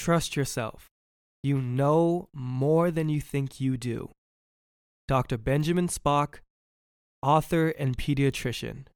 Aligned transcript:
Trust 0.00 0.34
yourself. 0.34 0.88
You 1.42 1.60
know 1.60 2.30
more 2.32 2.90
than 2.90 3.10
you 3.10 3.20
think 3.20 3.60
you 3.60 3.76
do. 3.76 4.08
Dr. 5.06 5.36
Benjamin 5.36 5.88
Spock, 5.88 6.36
author 7.22 7.68
and 7.78 7.98
pediatrician. 7.98 8.86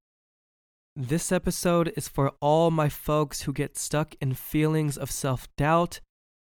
This 0.97 1.31
episode 1.31 1.93
is 1.95 2.09
for 2.09 2.33
all 2.41 2.71
my 2.71 2.89
folks 2.89 3.43
who 3.43 3.53
get 3.53 3.77
stuck 3.77 4.15
in 4.19 4.33
feelings 4.33 4.97
of 4.97 5.11
self 5.11 5.47
doubt 5.59 6.01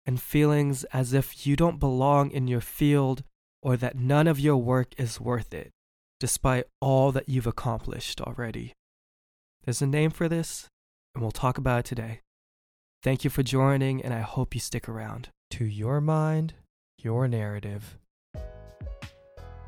and 0.07 0.19
feelings 0.19 0.85
as 0.95 1.13
if 1.13 1.47
you 1.47 1.55
don't 1.55 1.79
belong 1.79 2.31
in 2.31 2.49
your 2.49 2.63
field 2.63 3.25
or 3.61 3.77
that 3.77 3.99
none 3.99 4.27
of 4.27 4.41
your 4.41 4.57
work 4.57 4.95
is 4.97 5.21
worth 5.21 5.53
it, 5.53 5.73
despite 6.19 6.65
all 6.81 7.13
that 7.13 7.29
you've 7.29 7.47
accomplished 7.47 8.19
already. 8.23 8.73
There's 9.67 9.83
a 9.83 9.87
name 9.87 10.11
for 10.11 10.27
this, 10.27 10.69
and 11.15 11.21
we'll 11.21 11.33
talk 11.33 11.59
about 11.59 11.81
it 11.81 11.85
today. 11.85 12.23
Thank 13.01 13.23
you 13.23 13.31
for 13.31 13.45
joining, 13.45 14.03
and 14.03 14.13
I 14.13 14.23
hope 14.23 14.57
you 14.57 14.61
stick 14.61 14.89
around. 14.89 15.29
To 15.53 15.65
your 15.65 16.01
mind, 16.01 16.55
your 16.99 17.29
narrative. 17.29 17.97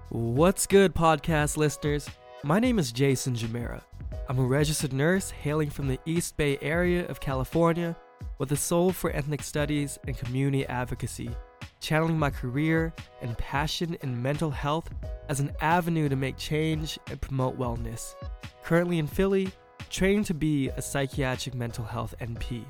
What's 0.09 0.66
good, 0.66 0.97
podcast 0.97 1.57
listeners? 1.57 2.11
My 2.43 2.59
name 2.59 2.80
is 2.80 2.91
Jason 2.91 3.37
Jamera. 3.37 3.83
I'm 4.29 4.41
a 4.41 4.45
registered 4.45 4.93
nurse 4.93 5.30
hailing 5.30 5.71
from 5.71 5.87
the 5.87 6.01
East 6.07 6.37
Bay 6.37 6.59
area 6.61 7.07
of 7.07 7.21
California 7.21 7.97
with 8.38 8.51
a 8.51 8.57
soul 8.57 8.91
for 8.91 9.12
ethnic 9.12 9.45
studies 9.45 9.97
and 10.09 10.19
community 10.19 10.66
advocacy, 10.66 11.30
channeling 11.79 12.19
my 12.19 12.30
career 12.30 12.93
and 13.23 13.38
passion 13.38 13.97
in 14.02 14.21
mental 14.21 14.51
health 14.51 14.91
as 15.29 15.38
an 15.38 15.52
avenue 15.60 16.09
to 16.09 16.16
make 16.16 16.37
change 16.37 16.99
and 17.09 17.21
promote 17.21 17.57
wellness. 17.57 18.16
Currently 18.65 18.99
in 18.99 19.07
Philly, 19.07 19.52
training 19.88 20.24
to 20.24 20.35
be 20.35 20.69
a 20.71 20.83
psychiatric 20.83 21.55
mental 21.55 21.85
health 21.85 22.12
NP. 22.21 22.65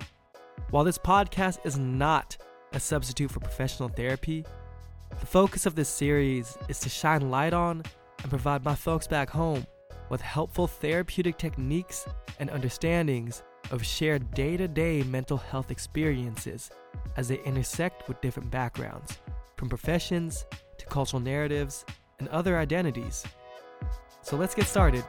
While 0.71 0.85
this 0.85 0.99
podcast 0.99 1.59
is 1.65 1.79
not 1.79 2.37
a 2.73 2.79
substitute 2.79 3.33
for 3.33 3.41
professional 3.41 3.89
therapy, 3.89 4.45
the 5.19 5.27
focus 5.27 5.67
of 5.67 5.75
this 5.75 5.89
series 5.89 6.57
is 6.69 6.79
to 6.81 6.89
shine 6.89 7.29
light 7.29 7.53
on 7.53 7.83
and 8.23 8.31
provide 8.31 8.65
my 8.65 8.77
folks 8.77 9.09
back 9.09 9.31
home 9.31 9.67
with 10.11 10.21
helpful 10.21 10.69
therapeutic 10.69 11.39
techniques 11.39 12.07
and 12.39 12.51
understandings 12.51 13.43
of 13.73 13.85
shared 13.85 14.33
day 14.33 14.57
to 14.57 14.69
day 14.69 15.03
mental 15.03 15.39
health 15.39 15.73
experiences 15.73 16.71
as 17.17 17.27
they 17.27 17.41
intersect 17.43 18.07
with 18.07 18.21
different 18.21 18.53
backgrounds, 18.53 19.19
from 19.57 19.69
professions 19.69 20.47
to 20.79 20.87
cultural 20.87 21.21
narratives 21.21 21.85
and 22.21 22.29
other 22.29 22.57
identities. 22.57 23.25
So 24.23 24.37
let's 24.37 24.55
get 24.55 24.67
started. 24.67 25.05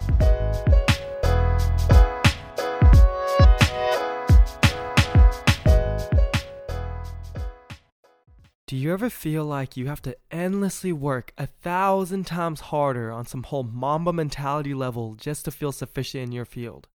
Do 8.71 8.77
you 8.77 8.93
ever 8.93 9.09
feel 9.09 9.43
like 9.43 9.75
you 9.75 9.87
have 9.87 10.01
to 10.03 10.15
endlessly 10.31 10.93
work 10.93 11.33
a 11.37 11.45
thousand 11.45 12.25
times 12.25 12.61
harder 12.61 13.11
on 13.11 13.25
some 13.25 13.43
whole 13.43 13.63
Mamba 13.63 14.13
mentality 14.13 14.73
level 14.73 15.15
just 15.15 15.43
to 15.43 15.51
feel 15.51 15.73
sufficient 15.73 16.23
in 16.23 16.31
your 16.31 16.45
field? 16.45 16.87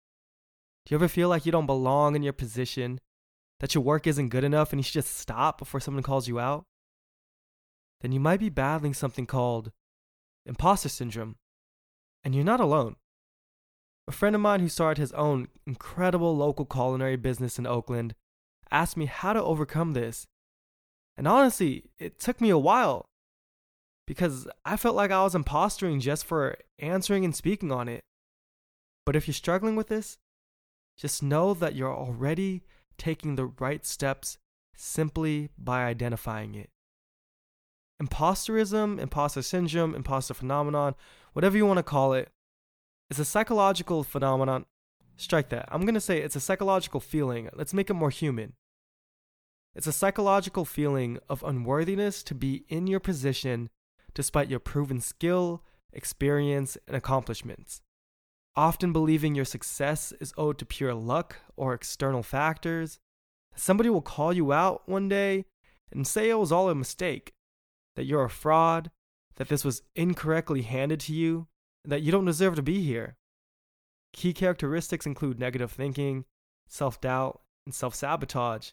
Do 0.86 0.94
you 0.94 0.98
ever 0.98 1.10
feel 1.10 1.28
like 1.28 1.46
you 1.46 1.52
don't 1.52 1.66
belong 1.66 2.16
in 2.16 2.24
your 2.24 2.32
position, 2.32 3.02
that 3.60 3.76
your 3.76 3.84
work 3.84 4.08
isn't 4.08 4.30
good 4.30 4.46
enough 4.46 4.72
and 4.72 4.80
you 4.80 4.84
should 4.84 5.04
just 5.04 5.18
stop 5.18 5.58
before 5.58 5.82
someone 5.82 6.02
calls 6.02 6.30
you 6.30 6.40
out? 6.40 6.64
Then 8.00 8.14
you 8.14 8.22
might 8.22 8.40
be 8.40 8.48
battling 8.48 8.94
something 8.94 9.26
called 9.26 9.74
imposter 10.46 10.88
syndrome, 10.88 11.36
and 12.24 12.34
you're 12.34 12.46
not 12.46 12.62
alone. 12.62 12.96
A 14.08 14.14
friend 14.14 14.34
of 14.34 14.42
mine 14.42 14.62
who 14.62 14.70
started 14.70 15.02
his 15.02 15.12
own 15.12 15.50
incredible 15.68 16.38
local 16.38 16.64
culinary 16.64 17.18
business 17.18 17.60
in 17.60 17.68
Oakland 17.68 18.16
asked 18.72 18.96
me 18.96 19.08
how 19.08 19.34
to 19.34 19.44
overcome 19.44 19.92
this 19.92 20.26
and 21.18 21.28
honestly, 21.28 21.86
it 21.98 22.20
took 22.20 22.42
me 22.42 22.50
a 22.50 22.58
while 22.58 23.06
because 24.06 24.48
I 24.66 24.78
felt 24.78 24.96
like 24.96 25.12
I 25.12 25.24
was 25.24 25.36
impostering 25.36 26.00
just 26.00 26.26
for 26.26 26.58
answering 26.80 27.26
and 27.26 27.36
speaking 27.36 27.72
on 27.72 27.88
it. 27.88 28.04
But 29.06 29.16
if 29.16 29.28
you're 29.28 29.34
struggling 29.34 29.76
with 29.76 29.88
this, 29.88 30.18
just 30.98 31.24
know 31.24 31.54
that 31.54 31.76
you're 31.76 31.96
already 31.96 32.64
taking 32.98 33.36
the 33.36 33.46
right 33.46 33.86
steps 33.86 34.38
simply 34.76 35.50
by 35.58 35.86
identifying 35.86 36.56
it. 36.56 36.70
Imposterism, 38.02 39.00
imposter 39.00 39.42
syndrome, 39.42 39.96
imposter 39.96 40.34
phenomenon, 40.34 40.96
whatever 41.34 41.56
you 41.56 41.66
want 41.66 41.78
to 41.78 41.84
call 41.84 42.14
it, 42.14 42.30
is 43.10 43.20
a 43.20 43.26
psychological 43.26 44.04
phenomenon. 44.04 44.66
Strike 45.18 45.50
that. 45.50 45.70
I'm 45.72 45.82
going 45.82 45.94
to 45.94 46.02
say 46.02 46.20
it's 46.20 46.36
a 46.36 46.42
psychological 46.42 47.00
feeling. 47.00 47.50
Let's 47.54 47.74
make 47.74 47.90
it 47.90 47.94
more 47.94 48.10
human. 48.10 48.54
It's 49.76 49.88
a 49.88 49.92
psychological 49.92 50.64
feeling 50.64 51.20
of 51.28 51.44
unworthiness 51.44 52.24
to 52.24 52.34
be 52.34 52.64
in 52.70 52.88
your 52.88 53.02
position 53.02 53.70
despite 54.14 54.50
your 54.50 54.60
proven 54.60 55.02
skill, 55.02 55.64
experience, 55.92 56.78
and 56.88 56.96
accomplishments. 56.96 57.82
Often 58.56 58.94
believing 58.94 59.36
your 59.36 59.44
success 59.44 60.14
is 60.22 60.34
owed 60.38 60.58
to 60.60 60.66
pure 60.66 60.94
luck 60.94 61.36
or 61.58 61.74
external 61.74 62.24
factors. 62.24 63.00
Somebody 63.54 63.90
will 63.90 64.02
call 64.02 64.32
you 64.32 64.54
out 64.54 64.88
one 64.88 65.10
day 65.10 65.44
and 65.92 66.08
say 66.08 66.30
it 66.30 66.40
was 66.40 66.54
all 66.54 66.70
a 66.70 66.76
mistake, 66.76 67.34
that 67.98 68.06
you're 68.06 68.24
a 68.24 68.30
fraud, 68.30 68.92
that 69.36 69.50
this 69.50 69.66
was 69.66 69.82
incorrectly 69.94 70.62
handed 70.62 71.02
to 71.02 71.14
you, 71.14 71.48
that 71.84 72.02
you 72.02 72.14
don't 72.14 72.24
deserve 72.24 72.56
to 72.56 72.62
be 72.62 72.82
here. 72.82 73.18
Key 74.14 74.32
characteristics 74.32 75.06
include 75.06 75.38
negative 75.38 75.72
thinking, 75.72 76.24
self 76.70 77.02
doubt, 77.02 77.42
and 77.66 77.76
self 77.76 77.94
sabotage. 77.94 78.70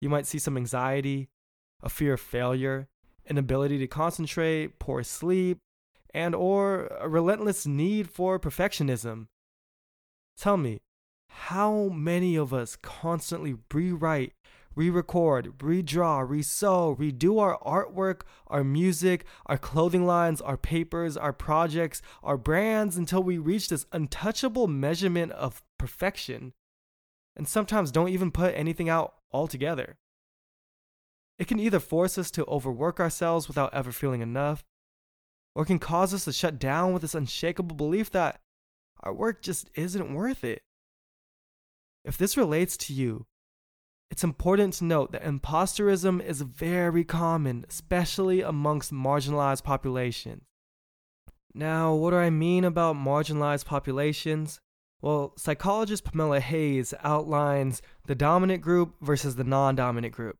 You 0.00 0.08
might 0.08 0.26
see 0.26 0.38
some 0.38 0.56
anxiety, 0.56 1.28
a 1.82 1.88
fear 1.88 2.14
of 2.14 2.20
failure, 2.20 2.88
inability 3.28 3.78
to 3.78 3.86
concentrate, 3.86 4.78
poor 4.78 5.02
sleep, 5.02 5.58
and 6.14 6.34
or 6.34 6.86
a 6.98 7.08
relentless 7.08 7.66
need 7.66 8.08
for 8.10 8.38
perfectionism. 8.38 9.26
Tell 10.36 10.56
me, 10.56 10.80
how 11.28 11.88
many 11.88 12.36
of 12.36 12.54
us 12.54 12.76
constantly 12.76 13.56
rewrite, 13.72 14.32
re-record, 14.74 15.58
redraw, 15.58 16.26
resew, 16.26 16.96
redo 16.96 17.40
our 17.40 17.58
artwork, 17.60 18.22
our 18.46 18.64
music, 18.64 19.24
our 19.46 19.58
clothing 19.58 20.06
lines, 20.06 20.40
our 20.40 20.56
papers, 20.56 21.16
our 21.16 21.32
projects, 21.32 22.00
our 22.22 22.36
brands 22.36 22.96
until 22.96 23.22
we 23.22 23.38
reach 23.38 23.68
this 23.68 23.86
untouchable 23.92 24.68
measurement 24.68 25.32
of 25.32 25.62
perfection? 25.76 26.52
And 27.38 27.48
sometimes 27.48 27.90
don't 27.92 28.08
even 28.10 28.32
put 28.32 28.54
anything 28.54 28.90
out 28.90 29.14
altogether. 29.32 29.96
It 31.38 31.46
can 31.46 31.60
either 31.60 31.78
force 31.78 32.18
us 32.18 32.30
to 32.32 32.44
overwork 32.46 32.98
ourselves 32.98 33.46
without 33.46 33.72
ever 33.72 33.92
feeling 33.92 34.20
enough, 34.20 34.64
or 35.54 35.64
can 35.64 35.78
cause 35.78 36.12
us 36.12 36.24
to 36.24 36.32
shut 36.32 36.58
down 36.58 36.92
with 36.92 37.02
this 37.02 37.14
unshakable 37.14 37.76
belief 37.76 38.10
that 38.10 38.40
our 39.04 39.12
work 39.12 39.40
just 39.40 39.70
isn't 39.74 40.12
worth 40.12 40.42
it. 40.42 40.62
If 42.04 42.18
this 42.18 42.36
relates 42.36 42.76
to 42.78 42.92
you, 42.92 43.26
it's 44.10 44.24
important 44.24 44.74
to 44.74 44.84
note 44.84 45.12
that 45.12 45.22
imposterism 45.22 46.20
is 46.24 46.40
very 46.40 47.04
common, 47.04 47.64
especially 47.68 48.40
amongst 48.40 48.92
marginalized 48.92 49.62
populations. 49.62 50.42
Now, 51.54 51.94
what 51.94 52.10
do 52.10 52.16
I 52.16 52.30
mean 52.30 52.64
about 52.64 52.96
marginalized 52.96 53.66
populations? 53.66 54.60
Well, 55.00 55.32
psychologist 55.36 56.04
Pamela 56.04 56.40
Hays 56.40 56.92
outlines 57.04 57.82
the 58.06 58.14
dominant 58.14 58.62
group 58.62 58.94
versus 59.00 59.36
the 59.36 59.44
non 59.44 59.76
dominant 59.76 60.12
group. 60.12 60.36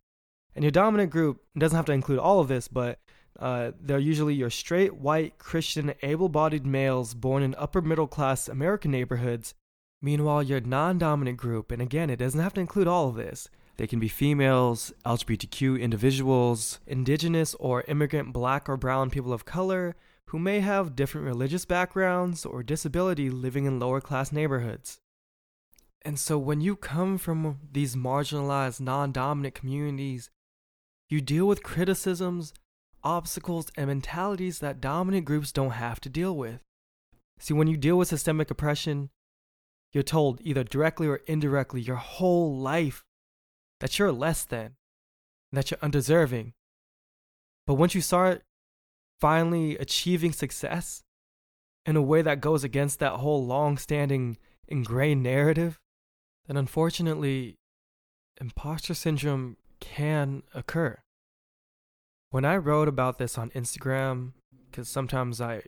And 0.55 0.65
your 0.65 0.73
dominant 0.73 1.11
group 1.11 1.41
doesn't 1.57 1.77
have 1.77 1.87
to 1.87 1.93
include 1.93 2.19
all 2.19 2.41
of 2.41 2.49
this, 2.49 2.67
but 2.67 2.99
uh, 3.39 3.71
they're 3.81 3.99
usually 3.99 4.35
your 4.35 4.51
straight, 4.51 4.97
white, 4.97 5.39
Christian, 5.39 5.95
able 6.03 6.29
bodied 6.29 6.67
males 6.67 7.15
born 7.15 7.45
in 7.45 7.55
upper 7.57 7.81
middle 7.81 8.09
class 8.09 8.49
American 8.49 8.91
neighborhoods. 8.91 9.55
Meanwhile, 10.03 10.43
your 10.43 10.61
non 10.61 10.99
dominant 10.99 11.39
group, 11.39 11.71
and 11.71 11.81
again, 11.81 12.11
it 12.11 12.17
doesn't 12.17 12.41
have 12.41 12.55
to 12.55 12.61
include 12.61 12.89
all 12.89 13.09
of 13.09 13.15
this, 13.15 13.49
they 13.79 13.87
can 13.87 14.01
be 14.01 14.09
females, 14.09 14.93
LGBTQ 15.07 15.81
individuals, 15.81 16.81
indigenous 16.87 17.55
or 17.55 17.85
immigrant 17.87 18.33
black 18.33 18.69
or 18.69 18.77
brown 18.77 19.09
people 19.09 19.33
of 19.33 19.45
color, 19.45 19.95
who 20.29 20.39
may 20.39 20.61
have 20.61 20.95
different 20.95 21.27
religious 21.27 21.65
backgrounds 21.65 22.45
or 22.45 22.63
disability 22.63 23.31
living 23.31 23.65
in 23.65 23.79
lower 23.79 24.01
class 24.01 24.31
neighborhoods. 24.31 25.01
And 26.03 26.19
so 26.19 26.39
when 26.39 26.61
you 26.61 26.77
come 26.77 27.17
from 27.17 27.59
these 27.73 27.97
marginalized, 27.97 28.81
non 28.81 29.11
dominant 29.11 29.55
communities, 29.55 30.31
you 31.09 31.23
deal 31.23 31.47
with 31.47 31.63
criticisms, 31.63 32.53
obstacles, 33.03 33.73
and 33.77 33.87
mentalities 33.87 34.59
that 34.59 34.83
dominant 34.83 35.25
groups 35.25 35.51
don't 35.51 35.71
have 35.71 35.99
to 36.03 36.11
deal 36.11 36.37
with. 36.37 36.61
See, 37.41 37.55
when 37.55 37.69
you 37.69 37.79
deal 37.79 37.97
with 37.97 38.09
systemic 38.09 38.51
oppression, 38.51 39.09
you're 39.93 40.03
told 40.03 40.41
either 40.43 40.63
directly 40.63 41.07
or 41.07 41.21
indirectly 41.27 41.81
your 41.81 41.97
whole 41.97 42.55
life 42.55 43.07
that 43.81 43.99
you're 43.99 44.13
less 44.13 44.45
than, 44.45 44.77
that 45.53 45.71
you're 45.71 45.79
undeserving. 45.81 46.53
But 47.67 47.75
once 47.75 47.95
you 47.95 48.03
start 48.03 48.43
finally 49.21 49.77
achieving 49.79 50.33
success 50.33 51.03
in 51.87 51.97
a 51.97 52.03
way 52.03 52.23
that 52.23 52.41
goes 52.41 52.65
against 52.65 52.99
that 52.99 53.15
whole 53.15 53.45
long 53.45 53.79
standing 53.79 54.37
ingrained 54.67 55.23
narrative, 55.23 55.79
then 56.47 56.57
unfortunately, 56.57 57.57
imposter 58.41 58.95
syndrome 58.95 59.57
can 59.81 60.43
occur. 60.55 60.99
When 62.31 62.45
I 62.45 62.57
wrote 62.57 62.89
about 62.89 63.19
this 63.19 63.39
on 63.39 63.51
Instagram, 63.51 64.33
because 64.71 64.89
sometimes 64.89 65.41
I 65.41 65.63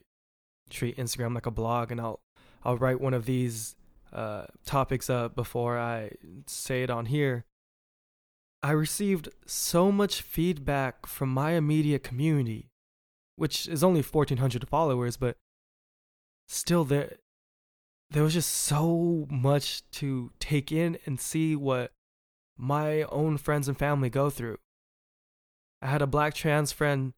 treat 0.69 0.97
Instagram 0.97 1.35
like 1.35 1.47
a 1.47 1.51
blog 1.51 1.91
and 1.91 2.01
I'll 2.01 2.21
I'll 2.63 2.77
write 2.77 3.01
one 3.01 3.15
of 3.15 3.25
these 3.25 3.77
uh, 4.13 4.45
topics 4.67 5.09
up 5.09 5.35
before 5.35 5.79
I 5.79 6.13
say 6.47 6.83
it 6.83 6.91
on 6.91 7.07
here. 7.07 7.47
I 8.63 8.73
received 8.73 9.31
so 9.47 9.91
much 9.91 10.21
feedback 10.21 11.07
from 11.07 11.31
my 11.31 11.53
immediate 11.53 12.03
community, 12.03 12.70
which 13.41 13.67
is 13.67 13.83
only 13.83 14.03
1,400 14.03 14.69
followers, 14.69 15.17
but 15.17 15.35
still 16.47 16.85
there, 16.85 17.17
there 18.11 18.23
was 18.23 18.35
just 18.35 18.51
so 18.53 19.27
much 19.31 19.83
to 19.93 20.31
take 20.39 20.71
in 20.71 20.99
and 21.07 21.19
see 21.19 21.57
what 21.57 21.91
my 22.59 23.03
own 23.05 23.39
friends 23.39 23.67
and 23.67 23.79
family 23.79 24.11
go 24.11 24.29
through. 24.29 24.59
I 25.81 25.87
had 25.87 26.03
a 26.03 26.07
black 26.07 26.35
trans 26.35 26.71
friend 26.71 27.15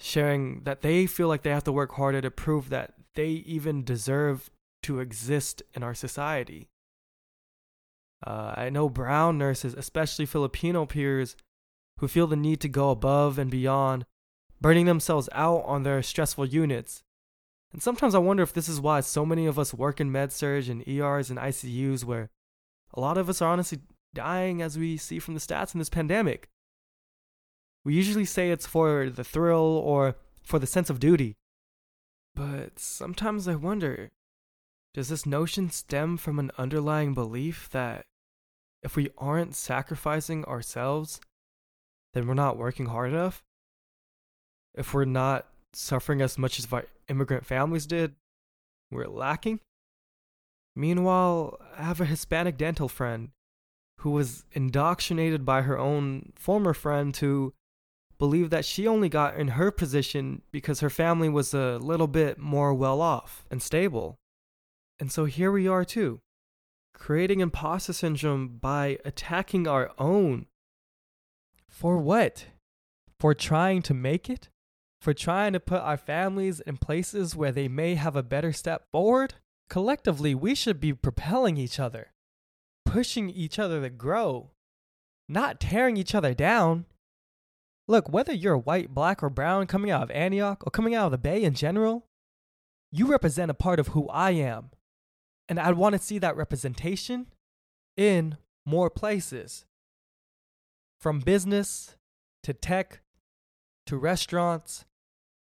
sharing 0.00 0.62
that 0.62 0.80
they 0.80 1.06
feel 1.06 1.28
like 1.28 1.42
they 1.42 1.50
have 1.50 1.64
to 1.64 1.72
work 1.72 1.92
harder 1.92 2.22
to 2.22 2.30
prove 2.30 2.70
that 2.70 2.94
they 3.14 3.28
even 3.28 3.84
deserve 3.84 4.48
to 4.84 4.98
exist 4.98 5.62
in 5.74 5.82
our 5.82 5.94
society. 5.94 6.70
Uh, 8.26 8.54
I 8.56 8.70
know 8.70 8.88
brown 8.88 9.36
nurses, 9.36 9.74
especially 9.74 10.24
Filipino 10.24 10.86
peers, 10.86 11.36
who 11.98 12.08
feel 12.08 12.26
the 12.26 12.34
need 12.34 12.62
to 12.62 12.68
go 12.68 12.88
above 12.88 13.38
and 13.38 13.50
beyond, 13.50 14.06
burning 14.60 14.86
themselves 14.86 15.28
out 15.32 15.64
on 15.64 15.82
their 15.82 16.02
stressful 16.02 16.46
units. 16.46 17.02
And 17.72 17.82
sometimes 17.82 18.14
I 18.14 18.18
wonder 18.18 18.42
if 18.42 18.52
this 18.52 18.68
is 18.68 18.80
why 18.80 19.00
so 19.00 19.24
many 19.24 19.46
of 19.46 19.58
us 19.58 19.72
work 19.72 20.00
in 20.00 20.10
med 20.10 20.32
surg 20.32 20.68
and 20.68 20.86
ERs 20.86 21.30
and 21.30 21.38
ICUs, 21.38 22.04
where 22.04 22.30
a 22.94 23.00
lot 23.00 23.16
of 23.16 23.28
us 23.28 23.40
are 23.40 23.50
honestly 23.50 23.78
dying 24.12 24.60
as 24.60 24.76
we 24.76 24.96
see 24.96 25.18
from 25.18 25.34
the 25.34 25.40
stats 25.40 25.74
in 25.74 25.78
this 25.78 25.88
pandemic. 25.88 26.48
We 27.84 27.94
usually 27.94 28.24
say 28.24 28.50
it's 28.50 28.66
for 28.66 29.08
the 29.08 29.24
thrill 29.24 29.80
or 29.84 30.16
for 30.42 30.58
the 30.58 30.66
sense 30.66 30.90
of 30.90 31.00
duty. 31.00 31.36
But 32.34 32.78
sometimes 32.78 33.48
I 33.48 33.54
wonder 33.54 34.10
does 34.92 35.08
this 35.08 35.24
notion 35.24 35.70
stem 35.70 36.16
from 36.16 36.40
an 36.40 36.50
underlying 36.58 37.14
belief 37.14 37.68
that 37.70 38.06
if 38.82 38.96
we 38.96 39.10
aren't 39.16 39.54
sacrificing 39.54 40.44
ourselves, 40.46 41.20
then 42.12 42.26
we're 42.26 42.34
not 42.34 42.56
working 42.56 42.86
hard 42.86 43.12
enough? 43.12 43.44
If 44.74 44.94
we're 44.94 45.04
not 45.04 45.46
suffering 45.72 46.20
as 46.20 46.38
much 46.38 46.58
as 46.58 46.72
our 46.72 46.86
immigrant 47.08 47.46
families 47.46 47.86
did, 47.86 48.14
we're 48.90 49.06
lacking? 49.06 49.60
Meanwhile, 50.76 51.58
I 51.76 51.82
have 51.82 52.00
a 52.00 52.04
Hispanic 52.06 52.56
dental 52.56 52.88
friend 52.88 53.30
who 54.00 54.10
was 54.10 54.44
indoctrinated 54.52 55.44
by 55.44 55.62
her 55.62 55.78
own 55.78 56.32
former 56.36 56.72
friend 56.72 57.12
to 57.14 57.52
believe 58.18 58.50
that 58.50 58.64
she 58.64 58.86
only 58.86 59.08
got 59.08 59.36
in 59.36 59.48
her 59.48 59.70
position 59.70 60.42
because 60.52 60.80
her 60.80 60.90
family 60.90 61.28
was 61.28 61.54
a 61.54 61.78
little 61.78 62.06
bit 62.06 62.38
more 62.38 62.74
well 62.74 63.00
off 63.00 63.46
and 63.50 63.62
stable. 63.62 64.18
And 65.00 65.10
so 65.10 65.24
here 65.24 65.50
we 65.50 65.66
are 65.66 65.84
too, 65.84 66.20
creating 66.94 67.40
imposter 67.40 67.94
syndrome 67.94 68.58
by 68.58 68.98
attacking 69.04 69.66
our 69.66 69.90
own. 69.98 70.46
For 71.66 71.96
what? 71.96 72.46
For 73.18 73.34
trying 73.34 73.80
to 73.82 73.94
make 73.94 74.28
it? 74.28 74.49
For 75.00 75.14
trying 75.14 75.54
to 75.54 75.60
put 75.60 75.80
our 75.80 75.96
families 75.96 76.60
in 76.60 76.76
places 76.76 77.34
where 77.34 77.52
they 77.52 77.68
may 77.68 77.94
have 77.94 78.16
a 78.16 78.22
better 78.22 78.52
step 78.52 78.84
forward? 78.92 79.34
Collectively, 79.70 80.34
we 80.34 80.54
should 80.54 80.78
be 80.78 80.92
propelling 80.92 81.56
each 81.56 81.80
other, 81.80 82.12
pushing 82.84 83.30
each 83.30 83.58
other 83.58 83.80
to 83.80 83.88
grow, 83.88 84.50
not 85.26 85.58
tearing 85.58 85.96
each 85.96 86.14
other 86.14 86.34
down. 86.34 86.84
Look, 87.88 88.10
whether 88.10 88.32
you're 88.32 88.58
white, 88.58 88.92
black, 88.92 89.22
or 89.22 89.30
brown 89.30 89.66
coming 89.66 89.90
out 89.90 90.02
of 90.02 90.10
Antioch 90.10 90.62
or 90.66 90.70
coming 90.70 90.94
out 90.94 91.06
of 91.06 91.12
the 91.12 91.18
Bay 91.18 91.42
in 91.44 91.54
general, 91.54 92.04
you 92.92 93.06
represent 93.06 93.50
a 93.50 93.54
part 93.54 93.80
of 93.80 93.88
who 93.88 94.08
I 94.08 94.32
am. 94.32 94.70
And 95.48 95.58
I'd 95.58 95.74
want 95.74 95.94
to 95.94 95.98
see 96.02 96.18
that 96.18 96.36
representation 96.36 97.26
in 97.96 98.36
more 98.66 98.90
places. 98.90 99.64
From 101.00 101.20
business 101.20 101.96
to 102.42 102.52
tech 102.52 103.00
to 103.86 103.96
restaurants 103.96 104.84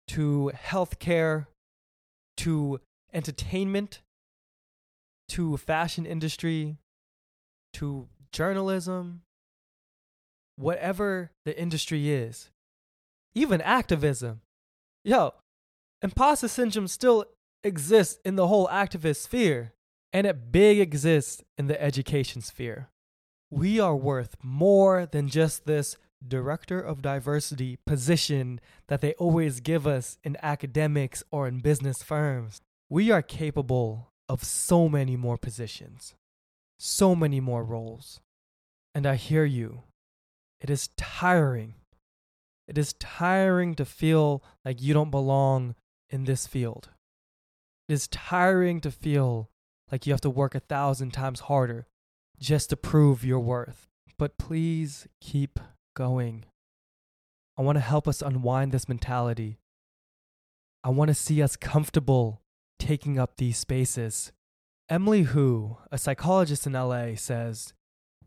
to 0.09 0.53
healthcare 0.55 1.47
to 2.37 2.81
entertainment 3.13 4.01
to 5.29 5.57
fashion 5.57 6.05
industry 6.05 6.77
to 7.73 8.09
journalism 8.33 9.23
whatever 10.57 11.31
the 11.45 11.59
industry 11.61 12.11
is 12.11 12.51
even 13.35 13.61
activism 13.61 14.41
yo 15.05 15.33
imposter 16.03 16.49
syndrome 16.49 16.87
still 16.87 17.25
exists 17.65 18.21
in 18.25 18.37
the 18.37 18.47
whole 18.47 18.69
activist 18.69 19.23
sphere 19.23 19.73
and 20.15 20.29
it 20.29 20.53
big 20.53 20.79
exists 20.79 21.43
in 21.59 21.67
the 21.67 21.83
education 21.83 22.41
sphere. 22.41 22.89
We 23.51 23.81
are 23.81 23.97
worth 23.97 24.37
more 24.43 25.07
than 25.07 25.29
just 25.29 25.67
this 25.67 25.97
director 26.29 26.81
of 26.81 27.03
diversity 27.03 27.79
position 27.87 28.61
that 28.89 29.01
they 29.01 29.15
always 29.15 29.61
give 29.61 29.87
us 29.87 30.19
in 30.25 30.37
academics 30.43 31.23
or 31.31 31.47
in 31.49 31.61
business 31.61 32.03
firms. 32.03 32.61
We 32.89 33.11
are 33.11 33.23
capable 33.23 34.13
of 34.29 34.45
so 34.45 34.89
many 34.89 35.17
more 35.17 35.37
positions, 35.37 36.15
so 36.79 37.15
many 37.15 37.41
more 37.41 37.65
roles. 37.65 38.21
And 38.95 39.07
I 39.07 39.17
hear 39.17 39.45
you. 39.45 39.83
It 40.61 40.71
is 40.71 40.89
tiring. 40.97 41.75
It 42.67 42.79
is 42.79 42.95
tiring 42.95 43.75
to 43.75 43.85
feel 43.85 44.43
like 44.65 44.81
you 44.81 44.95
don't 44.95 45.11
belong 45.11 45.75
in 46.09 46.25
this 46.25 46.47
field. 46.47 46.91
It 47.89 47.93
is 47.93 48.09
tiring 48.09 48.81
to 48.81 48.91
feel 48.91 49.51
like 49.93 50.07
you 50.07 50.13
have 50.13 50.21
to 50.23 50.31
work 50.31 50.55
a 50.55 50.61
thousand 50.61 51.13
times 51.13 51.41
harder 51.41 51.87
just 52.39 52.71
to 52.71 52.77
prove 52.77 53.25
your 53.25 53.41
worth. 53.41 53.89
But 54.17 54.39
please 54.39 55.07
keep 55.21 55.59
going. 55.95 56.45
I 57.57 57.63
want 57.63 57.77
to 57.77 57.81
help 57.81 58.09
us 58.09 58.21
unwind 58.21 58.73
this 58.73 58.89
mentality. 58.89 59.59
I 60.83 60.91
want 60.91 61.09
to 61.09 61.15
see 61.15 61.43
us 61.43 61.57
comfortable 61.57 62.43
taking 62.79 63.19
up 63.19 63.37
these 63.37 63.57
spaces. 63.57 64.33
Emily 64.89 65.23
Hu, 65.23 65.79
a 65.91 65.97
psychologist 65.97 66.67
in 66.67 66.75
LA, 66.75 67.15
says, 67.15 67.73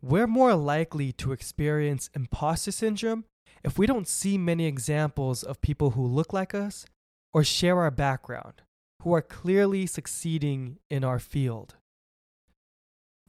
We're 0.02 0.26
more 0.26 0.54
likely 0.54 1.12
to 1.12 1.32
experience 1.32 2.10
imposter 2.14 2.72
syndrome 2.72 3.24
if 3.62 3.78
we 3.78 3.86
don't 3.86 4.08
see 4.08 4.38
many 4.38 4.66
examples 4.66 5.42
of 5.42 5.60
people 5.60 5.90
who 5.90 6.04
look 6.04 6.32
like 6.32 6.54
us 6.54 6.86
or 7.32 7.44
share 7.44 7.78
our 7.78 7.90
background 7.90 8.62
who 9.02 9.14
are 9.14 9.22
clearly 9.22 9.86
succeeding 9.86 10.78
in 10.90 11.04
our 11.04 11.18
field. 11.18 11.76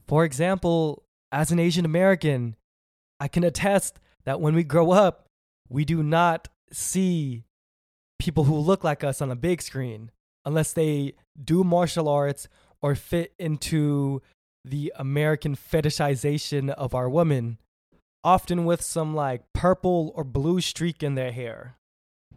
For 0.08 0.24
example, 0.24 1.04
as 1.30 1.52
an 1.52 1.60
Asian 1.60 1.84
American, 1.84 2.56
I 3.20 3.28
can 3.28 3.44
attest 3.44 4.00
that 4.24 4.40
when 4.40 4.54
we 4.54 4.64
grow 4.64 4.90
up, 4.90 5.26
we 5.68 5.84
do 5.84 6.02
not 6.02 6.48
see 6.72 7.44
people 8.18 8.44
who 8.44 8.56
look 8.56 8.84
like 8.84 9.02
us 9.02 9.22
on 9.22 9.30
a 9.30 9.36
big 9.36 9.62
screen 9.62 10.10
unless 10.44 10.72
they 10.72 11.14
do 11.42 11.64
martial 11.64 12.08
arts 12.08 12.48
or 12.82 12.94
fit 12.94 13.32
into 13.38 14.20
the 14.64 14.92
American 14.96 15.56
fetishization 15.56 16.70
of 16.70 16.94
our 16.94 17.08
women, 17.08 17.58
often 18.22 18.64
with 18.64 18.82
some 18.82 19.14
like 19.14 19.42
purple 19.54 20.12
or 20.14 20.24
blue 20.24 20.60
streak 20.60 21.02
in 21.02 21.14
their 21.14 21.32
hair. 21.32 21.76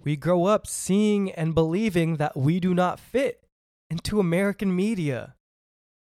We 0.04 0.16
grow 0.16 0.46
up 0.46 0.68
seeing 0.68 1.32
and 1.32 1.56
believing 1.56 2.18
that 2.18 2.36
we 2.36 2.60
do 2.60 2.74
not 2.74 3.00
fit 3.00 3.44
into 3.90 4.20
American 4.20 4.76
media. 4.76 5.36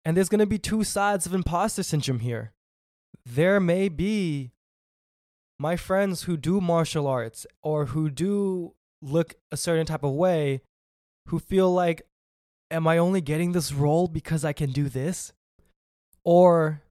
And 0.04 0.16
there's 0.16 0.28
going 0.28 0.40
to 0.40 0.46
be 0.46 0.58
two 0.58 0.84
sides 0.84 1.26
of 1.26 1.34
imposter 1.34 1.82
syndrome 1.82 2.20
here. 2.20 2.52
There 3.24 3.58
may 3.58 3.88
be 3.88 4.52
my 5.58 5.76
friends 5.76 6.24
who 6.24 6.36
do 6.36 6.60
martial 6.60 7.06
arts 7.06 7.46
or 7.62 7.86
who 7.86 8.10
do 8.10 8.74
look 9.02 9.34
a 9.50 9.56
certain 9.56 9.86
type 9.86 10.02
of 10.02 10.12
way 10.12 10.60
who 11.28 11.38
feel 11.38 11.72
like, 11.72 12.02
am 12.70 12.86
I 12.86 12.98
only 12.98 13.20
getting 13.20 13.52
this 13.52 13.72
role 13.72 14.08
because 14.08 14.44
I 14.44 14.52
can 14.52 14.72
do 14.72 14.88
this? 14.88 15.32
Or 16.24 16.82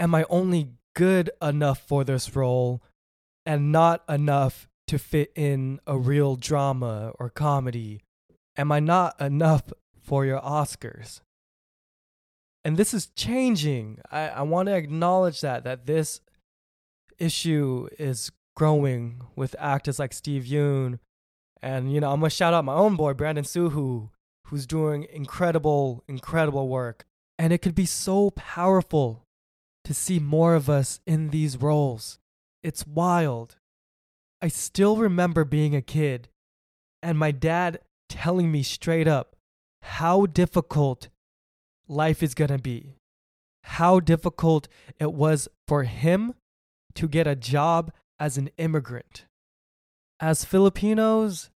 am 0.00 0.14
I 0.14 0.24
only 0.30 0.72
good 0.94 1.30
enough 1.40 1.80
for 1.80 2.04
this 2.04 2.34
role 2.34 2.82
and 3.46 3.72
not 3.72 4.02
enough 4.08 4.68
to 4.88 4.98
fit 4.98 5.32
in 5.34 5.80
a 5.86 5.98
real 5.98 6.36
drama 6.36 7.12
or 7.18 7.30
comedy? 7.30 8.02
Am 8.56 8.72
I 8.72 8.80
not 8.80 9.20
enough 9.20 9.72
for 10.00 10.24
your 10.24 10.40
Oscars? 10.40 11.20
And 12.64 12.76
this 12.76 12.92
is 12.92 13.06
changing. 13.06 14.00
I, 14.10 14.28
I 14.28 14.42
want 14.42 14.66
to 14.66 14.74
acknowledge 14.74 15.40
that, 15.42 15.64
that 15.64 15.86
this 15.86 16.20
issue 17.18 17.88
is 17.98 18.30
growing 18.56 19.22
with 19.36 19.54
actors 19.58 19.98
like 19.98 20.12
Steve 20.12 20.44
Yeun. 20.44 20.98
And, 21.62 21.92
you 21.92 22.00
know, 22.00 22.12
I'm 22.12 22.20
going 22.20 22.30
to 22.30 22.36
shout 22.36 22.54
out 22.54 22.64
my 22.64 22.74
own 22.74 22.96
boy, 22.96 23.14
Brandon 23.14 23.44
Soo 23.44 23.70
Hoo, 23.70 24.10
who's 24.46 24.66
doing 24.66 25.06
incredible, 25.12 26.04
incredible 26.08 26.68
work. 26.68 27.04
And 27.38 27.52
it 27.52 27.58
could 27.58 27.74
be 27.74 27.86
so 27.86 28.30
powerful 28.30 29.24
to 29.84 29.94
see 29.94 30.18
more 30.18 30.54
of 30.54 30.68
us 30.68 31.00
in 31.06 31.30
these 31.30 31.56
roles 31.56 32.18
It's 32.62 32.86
wild. 32.86 33.56
I 34.42 34.48
still 34.48 34.96
remember 34.96 35.44
being 35.44 35.74
a 35.74 35.82
kid 35.82 36.28
and 37.02 37.18
my 37.18 37.30
dad 37.30 37.80
telling 38.08 38.50
me 38.50 38.62
straight 38.62 39.08
up 39.08 39.36
how 39.82 40.26
difficult 40.26 41.08
life 41.88 42.22
is 42.22 42.34
going 42.34 42.50
to 42.50 42.58
be. 42.58 42.96
How 43.64 44.00
difficult 44.00 44.68
it 44.98 45.12
was 45.12 45.48
for 45.66 45.84
him 45.84 46.34
to 46.98 47.06
get 47.06 47.28
a 47.28 47.36
job 47.36 47.92
as 48.18 48.36
an 48.36 48.50
immigrant. 48.58 49.26
As 50.18 50.44
Filipinos, 50.44 51.48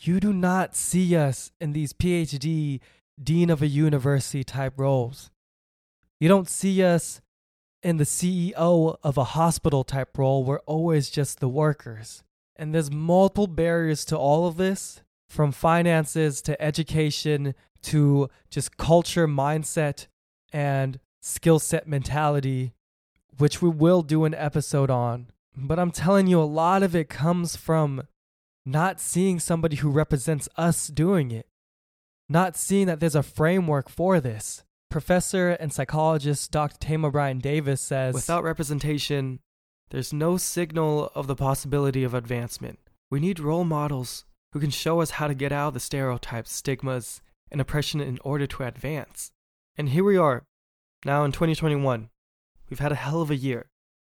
you 0.00 0.20
do 0.20 0.32
not 0.32 0.74
see 0.74 1.14
us 1.14 1.52
in 1.60 1.72
these 1.72 1.92
PhD, 1.92 2.80
dean 3.22 3.50
of 3.50 3.60
a 3.60 3.66
university 3.66 4.42
type 4.42 4.72
roles. 4.78 5.30
You 6.18 6.28
don't 6.28 6.48
see 6.48 6.82
us 6.82 7.20
in 7.82 7.98
the 7.98 8.04
CEO 8.04 8.96
of 9.02 9.18
a 9.18 9.24
hospital 9.24 9.84
type 9.84 10.16
role. 10.16 10.44
We're 10.44 10.60
always 10.60 11.10
just 11.10 11.40
the 11.40 11.48
workers. 11.48 12.22
And 12.56 12.74
there's 12.74 12.90
multiple 12.90 13.48
barriers 13.48 14.06
to 14.06 14.16
all 14.16 14.46
of 14.46 14.56
this 14.56 15.02
from 15.28 15.52
finances 15.52 16.40
to 16.42 16.60
education 16.60 17.54
to 17.82 18.30
just 18.48 18.78
culture, 18.78 19.28
mindset, 19.28 20.06
and 20.54 20.98
skill 21.20 21.58
set 21.58 21.86
mentality, 21.86 22.72
which 23.40 23.62
we 23.62 23.68
will 23.68 24.02
do 24.02 24.24
an 24.24 24.34
episode 24.34 24.90
on. 24.90 25.28
But 25.56 25.78
I'm 25.78 25.90
telling 25.90 26.26
you, 26.26 26.40
a 26.40 26.44
lot 26.44 26.82
of 26.82 26.94
it 26.94 27.08
comes 27.08 27.56
from 27.56 28.02
not 28.66 29.00
seeing 29.00 29.40
somebody 29.40 29.76
who 29.76 29.90
represents 29.90 30.48
us 30.56 30.88
doing 30.88 31.30
it, 31.30 31.46
not 32.28 32.56
seeing 32.56 32.86
that 32.86 33.00
there's 33.00 33.14
a 33.14 33.22
framework 33.22 33.88
for 33.88 34.20
this. 34.20 34.62
Professor 34.90 35.50
and 35.50 35.72
psychologist 35.72 36.50
Dr. 36.50 36.76
Tama 36.78 37.10
Bryan 37.10 37.38
Davis 37.38 37.80
says 37.80 38.14
Without 38.14 38.44
representation, 38.44 39.40
there's 39.90 40.12
no 40.12 40.36
signal 40.36 41.10
of 41.14 41.26
the 41.26 41.36
possibility 41.36 42.04
of 42.04 42.12
advancement. 42.12 42.78
We 43.10 43.20
need 43.20 43.40
role 43.40 43.64
models 43.64 44.24
who 44.52 44.60
can 44.60 44.70
show 44.70 45.00
us 45.00 45.12
how 45.12 45.28
to 45.28 45.34
get 45.34 45.52
out 45.52 45.68
of 45.68 45.74
the 45.74 45.80
stereotypes, 45.80 46.52
stigmas, 46.52 47.22
and 47.50 47.60
oppression 47.60 48.00
in 48.00 48.18
order 48.22 48.46
to 48.46 48.64
advance. 48.64 49.32
And 49.76 49.90
here 49.90 50.04
we 50.04 50.16
are, 50.16 50.44
now 51.04 51.24
in 51.24 51.32
2021. 51.32 52.10
We've 52.70 52.78
had 52.78 52.92
a 52.92 52.96
hell 52.96 53.20
of 53.20 53.30
a 53.30 53.36
year, 53.36 53.66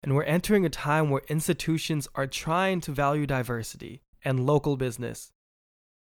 and 0.03 0.15
we're 0.15 0.23
entering 0.23 0.65
a 0.65 0.69
time 0.69 1.09
where 1.09 1.21
institutions 1.29 2.07
are 2.15 2.27
trying 2.27 2.81
to 2.81 2.91
value 2.91 3.25
diversity 3.25 4.01
and 4.25 4.45
local 4.45 4.75
business. 4.75 5.31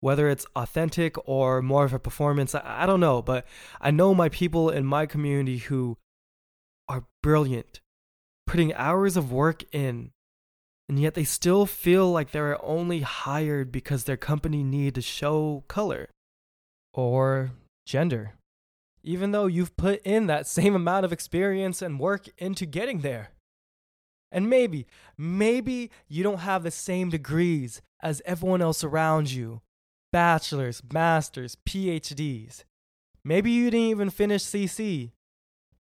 Whether 0.01 0.31
it's 0.31 0.47
authentic 0.57 1.17
or 1.29 1.61
more 1.61 1.85
of 1.85 1.93
a 1.93 1.99
performance, 1.99 2.55
I, 2.55 2.63
I 2.65 2.87
don't 2.87 3.01
know, 3.01 3.21
but 3.21 3.47
I 3.81 3.91
know 3.91 4.15
my 4.15 4.31
people 4.31 4.71
in 4.71 4.87
my 4.87 5.05
community 5.05 5.59
who 5.59 5.99
are 6.89 7.05
brilliant, 7.23 7.81
putting 8.47 8.73
hours 8.75 9.19
of 9.19 9.31
work 9.31 9.63
in 9.73 10.13
and 10.91 10.99
yet 10.99 11.15
they 11.15 11.23
still 11.23 11.67
feel 11.67 12.11
like 12.11 12.33
they're 12.33 12.61
only 12.65 13.03
hired 13.03 13.71
because 13.71 14.03
their 14.03 14.17
company 14.17 14.65
need 14.65 14.97
to 14.97 15.01
show 15.01 15.63
color 15.69 16.09
or 16.93 17.53
gender 17.87 18.33
even 19.03 19.33
though 19.33 19.47
you've 19.47 19.77
put 19.77 20.01
in 20.03 20.27
that 20.27 20.47
same 20.47 20.75
amount 20.75 21.05
of 21.05 21.13
experience 21.13 21.83
and 21.83 22.01
work 22.01 22.29
into 22.39 22.67
getting 22.67 23.01
there. 23.01 23.31
And 24.33 24.49
maybe 24.49 24.87
maybe 25.19 25.91
you 26.09 26.23
don't 26.23 26.39
have 26.39 26.63
the 26.63 26.71
same 26.71 27.11
degrees 27.11 27.83
as 28.01 28.23
everyone 28.25 28.63
else 28.63 28.85
around 28.85 29.33
you. 29.33 29.61
Bachelors 30.13 30.83
masters 30.93 31.57
phds 31.69 32.65
maybe 33.23 33.51
you 33.51 33.71
didn't 33.71 33.87
even 33.87 34.11
finish 34.11 34.43
cc 34.43 35.13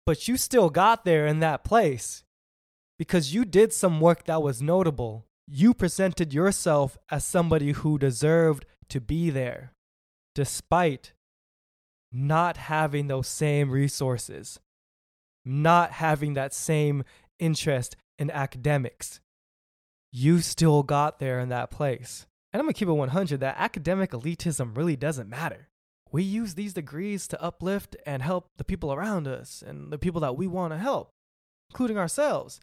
but 0.09 0.27
you 0.27 0.38
still 0.38 0.71
got 0.71 1.05
there 1.05 1.27
in 1.27 1.39
that 1.41 1.63
place. 1.63 2.23
Because 2.97 3.31
you 3.31 3.45
did 3.45 3.71
some 3.71 4.01
work 4.01 4.25
that 4.25 4.41
was 4.41 4.59
notable. 4.59 5.27
You 5.47 5.71
presented 5.75 6.33
yourself 6.33 6.97
as 7.11 7.23
somebody 7.23 7.73
who 7.73 7.99
deserved 7.99 8.65
to 8.89 8.99
be 8.99 9.29
there, 9.29 9.71
despite 10.33 11.13
not 12.12 12.58
having 12.58 13.08
those 13.08 13.28
same 13.28 13.70
resources, 13.72 14.60
not 15.46 15.92
having 15.92 16.34
that 16.34 16.54
same 16.54 17.04
interest 17.39 17.96
in 18.18 18.32
academics. 18.32 19.20
You 20.12 20.39
still 20.39 20.84
got 20.84 21.20
there 21.20 21.39
in 21.39 21.50
that 21.50 21.72
place. 21.72 22.25
And 22.51 22.60
I'm 22.60 22.66
gonna 22.66 22.74
keep 22.74 22.88
it 22.88 22.94
100 22.94 23.39
that 23.39 23.56
academic 23.58 24.12
elitism 24.12 24.75
really 24.75 24.96
doesn't 24.96 25.30
matter. 25.30 25.70
We 26.12 26.24
use 26.24 26.56
these 26.56 26.74
degrees 26.74 27.28
to 27.28 27.42
uplift 27.42 27.96
and 28.06 28.24
help 28.24 28.48
the 28.58 28.63
people 28.63 28.92
around 28.92 29.28
us 29.28 29.63
and 29.66 29.94
the 29.94 30.00
people 30.00 30.22
that 30.22 30.36
we 30.36 30.48
wanna 30.48 30.80
help, 30.80 31.12
including 31.70 32.00
ourselves 32.00 32.60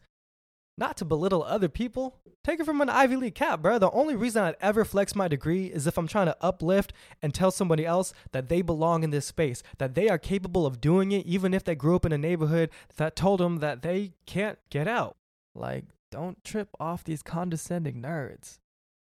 not 0.77 0.95
to 0.97 1.05
belittle 1.05 1.43
other 1.43 1.67
people. 1.67 2.17
Take 2.43 2.59
it 2.59 2.65
from 2.65 2.81
an 2.81 2.89
Ivy 2.89 3.15
League 3.15 3.35
cap, 3.35 3.61
bro. 3.61 3.79
The 3.79 3.91
only 3.91 4.15
reason 4.15 4.43
I'd 4.43 4.55
ever 4.61 4.85
flex 4.85 5.15
my 5.15 5.27
degree 5.27 5.65
is 5.65 5.87
if 5.87 5.97
I'm 5.97 6.07
trying 6.07 6.27
to 6.27 6.37
uplift 6.39 6.93
and 7.21 7.33
tell 7.33 7.51
somebody 7.51 7.85
else 7.85 8.13
that 8.31 8.47
they 8.47 8.61
belong 8.61 9.03
in 9.03 9.09
this 9.09 9.25
space, 9.25 9.63
that 9.79 9.95
they 9.95 10.07
are 10.07 10.17
capable 10.17 10.65
of 10.65 10.79
doing 10.79 11.11
it, 11.11 11.25
even 11.25 11.53
if 11.53 11.63
they 11.63 11.75
grew 11.75 11.95
up 11.95 12.05
in 12.05 12.11
a 12.11 12.17
neighborhood 12.17 12.69
that 12.97 13.15
told 13.15 13.39
them 13.39 13.57
that 13.57 13.81
they 13.81 14.13
can't 14.25 14.59
get 14.69 14.87
out. 14.87 15.17
Like, 15.55 15.85
don't 16.11 16.43
trip 16.43 16.69
off 16.79 17.03
these 17.03 17.23
condescending 17.23 18.01
nerds. 18.01 18.59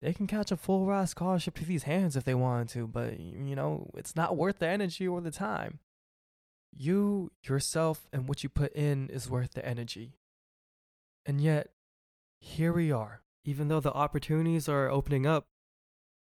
They 0.01 0.13
can 0.13 0.29
catch 0.29 0.53
a 0.53 0.57
full 0.57 0.87
ride 0.87 1.09
scholarship 1.09 1.57
to 1.57 1.65
these 1.65 1.83
hands 1.83 2.17
if 2.17 2.23
they 2.23 2.35
wanted 2.35 2.69
to, 2.71 2.87
but 2.87 3.19
you 3.19 3.57
know, 3.57 3.91
it's 3.95 4.15
not 4.15 4.37
worth 4.37 4.61
the 4.61 4.69
energy 4.69 5.09
or 5.09 5.21
the 5.21 5.33
time. 5.33 5.81
You, 6.77 7.33
yourself, 7.43 8.07
and 8.13 8.29
what 8.29 8.45
you 8.45 8.49
put 8.49 8.73
in 8.75 9.11
is 9.11 9.29
worth 9.29 9.55
the 9.55 9.67
energy. 9.67 10.13
And 11.27 11.41
yet, 11.41 11.69
here 12.41 12.73
we 12.73 12.91
are. 12.91 13.23
Even 13.45 13.69
though 13.69 13.81
the 13.81 13.93
opportunities 13.93 14.69
are 14.69 14.91
opening 14.91 15.27
up, 15.27 15.47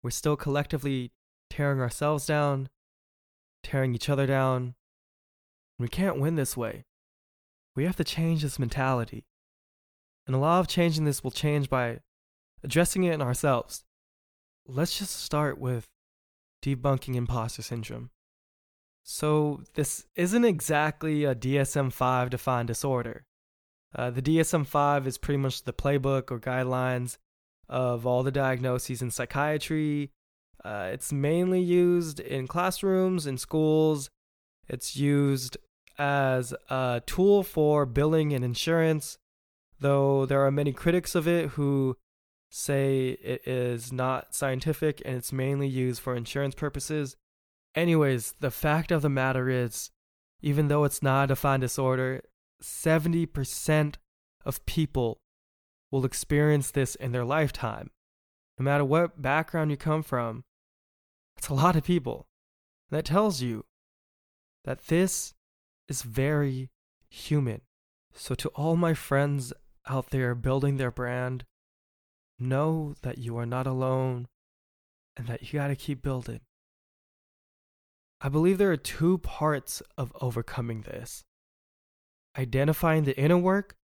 we're 0.02 0.10
still 0.10 0.36
collectively 0.36 1.12
tearing 1.50 1.80
ourselves 1.80 2.25
down, 2.25 2.70
tearing 3.63 3.96
each 3.96 4.10
other 4.10 4.25
down. 4.25 4.75
We 5.80 5.88
can't 5.88 6.20
win 6.20 6.36
this 6.36 6.58
way. 6.58 6.86
We 7.75 7.86
have 7.86 7.96
to 7.98 8.04
change 8.04 8.42
this 8.42 8.60
mentality. 8.60 9.25
And 10.28 10.36
a 10.36 10.40
lot 10.40 10.60
of 10.60 10.68
changing 10.68 11.06
this 11.06 11.24
will 11.24 11.32
change 11.32 11.70
by 11.70 12.00
addressing 12.63 13.04
it 13.04 13.13
in 13.13 13.22
ourselves. 13.22 13.84
Let's 14.66 14.98
just 14.98 15.22
start 15.22 15.58
with 15.58 15.90
debunking 16.63 17.16
imposter 17.16 17.62
syndrome. 17.62 18.10
So, 19.06 19.63
this 19.74 20.06
isn't 20.16 20.46
exactly 20.46 21.25
a 21.25 21.36
DSM 21.36 21.92
5 21.92 22.30
defined 22.30 22.70
disorder. 22.70 23.25
Uh, 23.96 24.10
the 24.10 24.22
DSM 24.22 24.66
5 24.66 25.08
is 25.08 25.18
pretty 25.18 25.38
much 25.38 25.64
the 25.64 25.74
playbook 25.74 26.32
or 26.32 26.40
guidelines 26.40 27.18
of 27.70 28.06
all 28.06 28.24
the 28.24 28.32
diagnoses 28.32 29.02
in 29.02 29.12
psychiatry. 29.12 30.12
Uh, 30.64 30.90
it's 30.92 31.12
mainly 31.12 31.62
used 31.62 32.20
in 32.20 32.48
classrooms, 32.48 33.28
in 33.28 33.38
schools. 33.38 34.10
It's 34.68 34.96
used 34.96 35.58
as 35.98 36.54
a 36.70 37.02
tool 37.06 37.44
for 37.44 37.86
billing 37.86 38.34
and 38.34 38.44
insurance, 38.44 39.18
though 39.80 40.26
there 40.26 40.46
are 40.46 40.52
many 40.52 40.74
critics 40.74 41.16
of 41.16 41.28
it 41.28 41.50
who 41.52 41.98
say 42.50 43.10
it 43.24 43.48
is 43.48 43.92
not 43.92 44.34
scientific 44.34 45.02
and 45.06 45.16
it's 45.16 45.34
mainly 45.34 45.68
used 45.68 46.02
for 46.02 46.16
insurance 46.16 46.56
purposes. 46.56 47.16
Anyways, 47.76 48.36
the 48.40 48.52
fact 48.52 48.92
of 48.92 49.02
the 49.02 49.10
matter 49.10 49.50
is, 49.50 49.90
even 50.42 50.68
though 50.68 50.84
it's 50.84 51.02
not 51.02 51.26
a 51.26 51.28
defined 51.28 51.62
disorder, 51.62 52.22
70% 52.63 53.96
of 54.46 54.65
people 54.65 55.20
will 55.91 56.05
experience 56.05 56.72
this 56.72 56.96
in 56.96 57.12
their 57.12 57.25
lifetime. 57.25 57.91
No 58.58 58.63
matter 58.63 58.86
what 58.86 59.22
background 59.22 59.72
you 59.72 59.77
come 59.77 60.03
from, 60.03 60.43
it's 61.38 61.50
a 61.50 61.53
lot 61.53 61.75
of 61.75 61.84
people. 61.84 62.27
And 62.89 62.98
that 62.98 63.05
tells 63.05 63.41
you 63.41 63.65
that 64.65 64.88
this 64.88 65.34
is 65.88 66.01
very 66.01 66.70
human. 67.10 67.62
So, 68.15 68.36
to 68.36 68.50
all 68.50 68.75
my 68.75 68.93
friends 68.93 69.53
out 69.89 70.12
there 70.12 70.36
building 70.36 70.77
their 70.77 70.91
brand, 70.91 71.46
know 72.39 72.93
that 73.01 73.17
you 73.17 73.38
are 73.38 73.46
not 73.46 73.67
alone 73.67 74.27
and 75.17 75.27
that 75.27 75.41
you 75.41 75.60
got 75.60 75.67
to 75.67 75.75
keep 75.75 76.01
building. 76.01 76.41
I 78.22 78.29
believe 78.29 78.58
there 78.58 78.72
are 78.72 78.77
two 78.77 79.17
parts 79.17 79.82
of 79.98 80.13
overcoming 80.22 80.82
this 80.82 81.24
identifying 82.38 83.04
the 83.04 83.18
inner 83.18 83.38
work, 83.38 83.75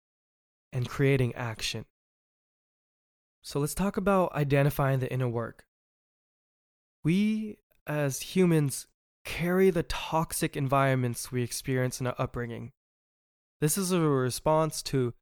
and 0.71 0.87
creating 0.87 1.33
action. 1.35 1.85
So 3.41 3.59
let's 3.59 3.73
talk 3.73 3.97
about 3.97 4.33
identifying 4.33 4.99
the 4.99 5.11
inner 5.11 5.27
work. 5.27 5.65
We, 7.03 7.57
as 7.87 8.21
humans, 8.21 8.87
carry 9.23 9.69
the 9.69 9.83
toxic 9.83 10.55
environments 10.57 11.31
we 11.31 11.43
experience 11.43 11.99
in 11.99 12.07
our 12.07 12.15
upbringing. 12.17 12.71
This 13.61 13.77
is 13.77 13.91
a 13.91 13.99
response 13.99 14.81
to 14.83 15.13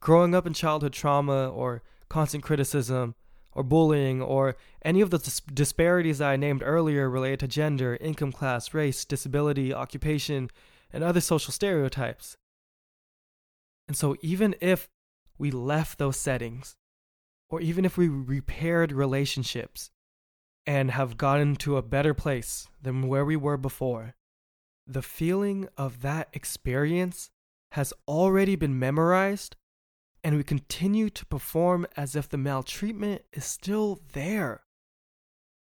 growing 0.00 0.34
up 0.34 0.46
in 0.46 0.52
childhood 0.52 0.92
trauma 0.92 1.48
or 1.48 1.82
constant 2.08 2.44
criticism 2.44 3.14
or 3.54 3.62
bullying 3.62 4.20
or 4.22 4.56
any 4.84 5.00
of 5.00 5.10
the 5.10 5.18
dis- 5.18 5.40
disparities 5.40 6.20
I 6.20 6.36
named 6.36 6.62
earlier 6.64 7.08
related 7.08 7.40
to 7.40 7.48
gender, 7.48 7.96
income 8.00 8.32
class, 8.32 8.74
race, 8.74 9.04
disability, 9.04 9.72
occupation, 9.72 10.50
and 10.92 11.04
other 11.04 11.20
social 11.20 11.52
stereotypes. 11.52 12.36
And 13.88 13.96
so, 13.96 14.16
even 14.20 14.54
if 14.60 14.88
we 15.38 15.50
left 15.50 15.98
those 15.98 16.16
settings, 16.16 16.76
or 17.50 17.60
even 17.60 17.84
if 17.84 17.96
we 17.96 18.08
repaired 18.08 18.92
relationships 18.92 19.90
and 20.66 20.90
have 20.92 21.16
gotten 21.16 21.56
to 21.56 21.76
a 21.76 21.82
better 21.82 22.14
place 22.14 22.68
than 22.80 23.08
where 23.08 23.24
we 23.24 23.36
were 23.36 23.56
before, 23.56 24.14
the 24.86 25.02
feeling 25.02 25.68
of 25.76 26.00
that 26.02 26.28
experience 26.32 27.30
has 27.72 27.92
already 28.06 28.56
been 28.56 28.78
memorized, 28.78 29.56
and 30.24 30.36
we 30.36 30.44
continue 30.44 31.10
to 31.10 31.26
perform 31.26 31.86
as 31.96 32.14
if 32.14 32.28
the 32.28 32.38
maltreatment 32.38 33.22
is 33.32 33.44
still 33.44 34.00
there. 34.12 34.62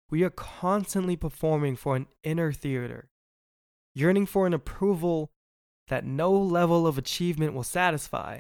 We 0.10 0.24
are 0.24 0.32
constantly 0.32 1.16
performing 1.16 1.76
for 1.76 1.96
an 1.96 2.08
inner 2.24 2.52
theater, 2.52 3.10
yearning 3.94 4.26
for 4.26 4.48
an 4.48 4.54
approval 4.54 5.32
that 5.90 6.06
no 6.06 6.32
level 6.32 6.88
of 6.88 6.98
achievement 6.98 7.54
will 7.54 7.64
satisfy. 7.64 8.40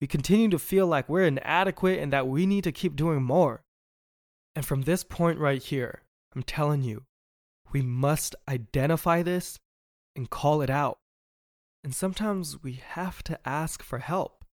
We 0.00 0.06
continue 0.06 0.48
to 0.48 0.58
feel 0.58 0.86
like 0.86 1.08
we're 1.08 1.24
inadequate 1.24 2.00
and 2.00 2.12
that 2.12 2.28
we 2.28 2.46
need 2.46 2.64
to 2.64 2.72
keep 2.72 2.96
doing 2.96 3.22
more. 3.22 3.62
And 4.54 4.64
from 4.64 4.82
this 4.82 5.04
point 5.04 5.38
right 5.38 5.62
here, 5.62 6.02
I'm 6.34 6.42
telling 6.42 6.82
you, 6.82 7.04
we 7.72 7.82
must 7.82 8.34
identify 8.48 9.22
this 9.22 9.58
and 10.14 10.30
call 10.30 10.62
it 10.62 10.70
out. 10.70 10.98
And 11.82 11.94
sometimes 11.94 12.62
we 12.62 12.74
have 12.74 13.22
to 13.24 13.38
ask 13.46 13.82
for 13.82 13.98
help. 13.98 14.44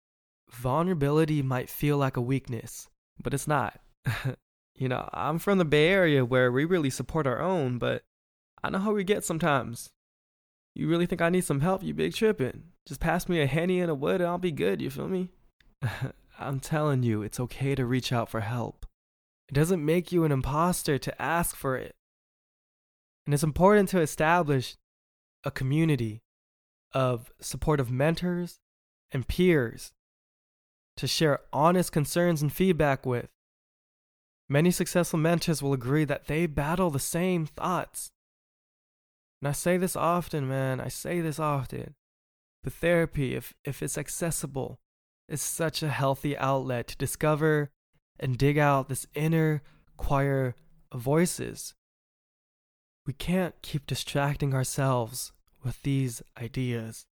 Vulnerability 0.51 1.43
might 1.43 1.71
feel 1.71 1.97
like 1.97 2.17
a 2.17 2.23
weakness, 2.23 2.89
but 3.23 3.35
it's 3.35 3.47
not. 3.47 3.81
you 4.75 4.89
know, 4.89 5.09
I'm 5.13 5.39
from 5.39 5.59
the 5.59 5.65
Bay 5.65 5.89
Area 5.89 6.25
where 6.25 6.51
we 6.51 6.65
really 6.65 6.91
support 6.91 7.27
our 7.27 7.41
own, 7.41 7.79
but 7.79 8.03
I 8.63 8.71
know 8.71 8.79
how 8.79 8.93
we 8.93 9.05
get 9.05 9.25
sometimes. 9.25 9.91
You 10.75 10.89
really 10.89 11.07
think 11.07 11.21
I 11.21 11.31
need 11.31 11.45
some 11.45 11.61
help? 11.61 11.83
You 11.83 11.95
big 11.95 12.15
tripping. 12.15 12.65
Just 12.87 13.01
pass 13.01 13.29
me 13.29 13.41
a 13.41 13.47
henny 13.47 13.81
and 13.81 13.91
a 13.91 13.95
wood 13.95 14.21
and 14.21 14.29
I'll 14.29 14.39
be 14.39 14.53
good, 14.53 14.81
you 14.81 14.91
feel 14.91 15.09
me? 15.09 15.31
I'm 16.39 16.61
telling 16.61 17.03
you, 17.03 17.23
it's 17.23 17.41
okay 17.41 17.75
to 17.75 17.85
reach 17.85 18.13
out 18.13 18.31
for 18.31 18.41
help. 18.41 18.87
It 19.49 19.55
doesn't 19.55 19.85
make 19.85 20.13
you 20.13 20.25
an 20.25 20.33
imposter 20.33 20.97
to 20.99 21.23
ask 21.23 21.57
for 21.57 21.77
it. 21.77 21.95
And 23.27 23.35
it's 23.35 23.43
important 23.43 23.89
to 23.91 24.01
establish 24.01 24.77
a 25.45 25.51
community 25.51 26.23
of 26.93 27.31
supportive 27.41 27.91
mentors 27.91 28.59
and 29.13 29.27
peers 29.27 29.93
to 30.97 31.07
share 31.07 31.41
honest 31.53 31.93
concerns 31.93 32.43
and 32.43 32.53
feedback 32.53 33.07
with. 33.07 33.29
Many 34.49 34.71
successful 34.71 35.19
mentors 35.19 35.63
will 35.63 35.73
agree 35.73 36.05
that 36.05 36.27
they 36.27 36.47
battle 36.47 36.91
the 36.91 36.99
same 36.99 37.47
thoughts. 37.47 38.11
And 39.41 39.49
I 39.49 39.53
say 39.53 39.77
this 39.77 39.97
often, 39.97 40.49
man, 40.49 40.81
I 40.81 40.89
say 40.89 41.21
this 41.21 41.39
often. 41.39 41.95
But 42.63 42.75
therapy, 42.75 43.35
if, 43.35 43.55
if 43.65 43.83
it's 43.83 43.97
accessible, 43.97 44.81
is 45.29 45.41
such 45.41 45.83
a 45.83 45.89
healthy 45.89 46.37
outlet 46.37 46.89
to 46.89 46.97
discover 46.97 47.71
and 48.19 48.37
dig 48.37 48.59
out 48.59 48.89
this 48.89 49.07
inner 49.15 49.63
choir 49.97 50.55
of 50.93 51.01
voices. 51.01 51.75
We 53.07 53.15
can't 53.15 53.55
keep 53.63 53.87
distracting 53.87 54.53
ourselves 54.53 55.33
with 55.65 55.83
these 55.83 56.23
ideas. 56.41 57.07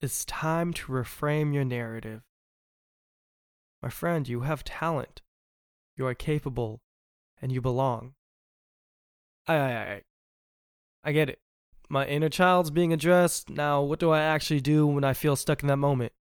It's 0.00 0.24
time 0.24 0.72
to 0.74 0.92
reframe 0.92 1.54
your 1.54 1.64
narrative. 1.64 2.22
My 3.82 3.88
friend, 3.88 4.28
you 4.28 4.40
have 4.40 4.64
talent. 4.64 5.22
You 5.96 6.06
are 6.06 6.14
capable, 6.14 6.82
and 7.40 7.52
you 7.52 7.60
belong. 7.60 8.14
I, 9.46 9.54
I, 9.54 9.72
I, 9.72 10.02
I 11.06 11.12
get 11.12 11.30
it. 11.30 11.38
My 11.88 12.04
inner 12.04 12.28
child's 12.28 12.70
being 12.70 12.92
addressed. 12.92 13.48
Now, 13.48 13.80
what 13.80 14.00
do 14.00 14.10
I 14.10 14.20
actually 14.20 14.60
do 14.60 14.88
when 14.88 15.04
I 15.04 15.12
feel 15.12 15.36
stuck 15.36 15.62
in 15.62 15.68
that 15.68 15.76
moment? 15.76 16.12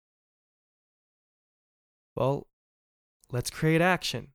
Well, 2.15 2.45
let's 3.31 3.49
create 3.49 3.81
action. 3.81 4.27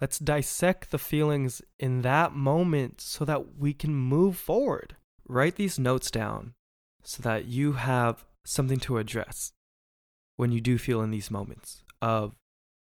Let's 0.00 0.18
dissect 0.18 0.90
the 0.90 0.98
feelings 0.98 1.62
in 1.78 2.02
that 2.02 2.34
moment 2.34 3.00
so 3.00 3.24
that 3.24 3.56
we 3.56 3.72
can 3.72 3.94
move 3.94 4.36
forward. 4.36 4.96
Write 5.28 5.54
these 5.54 5.78
notes 5.78 6.10
down 6.10 6.54
so 7.04 7.22
that 7.22 7.44
you 7.44 7.74
have 7.74 8.24
something 8.44 8.80
to 8.80 8.98
address 8.98 9.52
when 10.36 10.50
you 10.50 10.60
do 10.60 10.76
feel 10.76 11.02
in 11.02 11.12
these 11.12 11.30
moments 11.30 11.84
of 12.02 12.34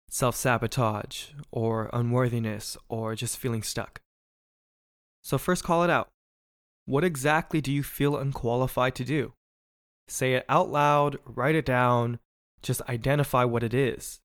self 0.08 0.36
sabotage 0.36 1.30
or 1.50 1.90
unworthiness 1.92 2.76
or 2.88 3.16
just 3.16 3.36
feeling 3.36 3.64
stuck. 3.64 4.00
So, 5.28 5.36
first, 5.36 5.62
call 5.62 5.84
it 5.84 5.90
out. 5.90 6.08
What 6.86 7.04
exactly 7.04 7.60
do 7.60 7.70
you 7.70 7.82
feel 7.82 8.16
unqualified 8.16 8.94
to 8.94 9.04
do? 9.04 9.34
Say 10.08 10.32
it 10.32 10.46
out 10.48 10.70
loud, 10.70 11.18
write 11.26 11.54
it 11.54 11.66
down, 11.66 12.18
just 12.62 12.80
identify 12.88 13.44
what 13.44 13.62
it 13.62 13.74
is. 13.74 14.20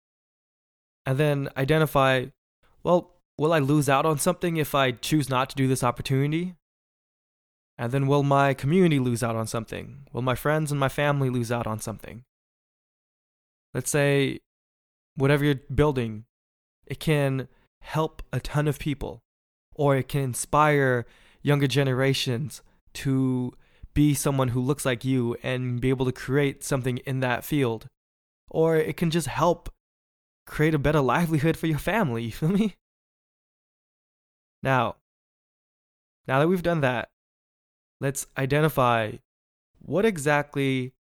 And 1.06 1.18
then 1.18 1.50
identify, 1.58 2.28
well, 2.84 3.16
will 3.38 3.52
I 3.52 3.60
lose 3.60 3.90
out 3.90 4.06
on 4.06 4.18
something 4.18 4.56
if 4.56 4.74
I 4.74 4.92
choose 4.92 5.30
not 5.30 5.50
to 5.50 5.58
do 5.58 5.68
this 5.68 5.84
opportunity? 5.84 6.56
And 7.78 7.92
then 7.92 8.08
will 8.08 8.24
my 8.24 8.54
community 8.54 9.00
lose 9.00 9.24
out 9.24 9.36
on 9.36 9.46
something? 9.46 10.08
Will 10.14 10.22
my 10.22 10.36
friends 10.36 10.72
and 10.72 10.80
my 10.80 10.88
family 10.88 11.30
lose 11.30 11.52
out 11.52 11.68
on 11.68 11.82
something? 11.82 12.24
Let's 13.74 13.92
say 13.92 14.40
whatever 15.16 15.44
you're 15.44 15.56
building, 15.56 16.24
it 16.86 17.02
can 17.02 17.50
help 17.82 18.24
a 18.32 18.40
ton 18.40 18.70
of 18.70 18.80
people, 18.80 19.23
or 19.76 19.96
it 19.96 20.08
can 20.08 20.22
inspire 20.22 21.06
younger 21.42 21.68
generations 21.68 22.62
to 22.94 23.54
be 23.94 24.14
someone 24.14 24.50
who 24.50 24.62
looks 24.62 24.86
like 24.86 25.06
you 25.06 25.36
and 25.44 25.80
be 25.80 25.90
able 25.90 26.06
to 26.06 26.12
create 26.12 26.64
something 26.64 26.98
in 27.00 27.20
that 27.20 27.44
field. 27.44 27.88
Or 28.50 28.76
it 28.76 28.98
can 28.98 29.12
just 29.12 29.28
help 29.28 29.70
create 30.46 30.74
a 30.74 30.80
better 30.80 31.02
livelihood 31.02 31.58
for 31.58 31.68
your 31.68 31.80
family, 31.80 32.24
you 32.24 32.32
feel 32.32 32.50
me? 32.50 32.76
Now, 34.62 34.96
now 36.28 36.40
that 36.40 36.48
we've 36.48 36.64
done 36.64 36.82
that, 36.82 37.10
let's 38.00 38.28
identify 38.38 39.14
what 39.80 40.06
exactly 40.06 40.94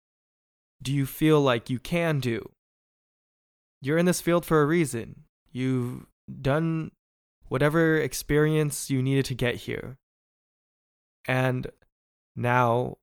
do 0.82 0.92
you 0.92 1.06
feel 1.06 1.42
like 1.42 1.70
you 1.70 1.80
can 1.80 2.20
do? 2.20 2.52
You're 3.82 3.98
in 3.98 4.06
this 4.06 4.22
field 4.22 4.46
for 4.46 4.62
a 4.62 4.66
reason. 4.66 5.24
You've 5.52 6.06
done 6.42 6.92
whatever 7.54 7.98
experience 7.98 8.90
you 8.90 9.00
needed 9.00 9.26
to 9.26 9.36
get 9.36 9.54
here. 9.54 10.00
And 11.28 11.68
now, 12.36 12.98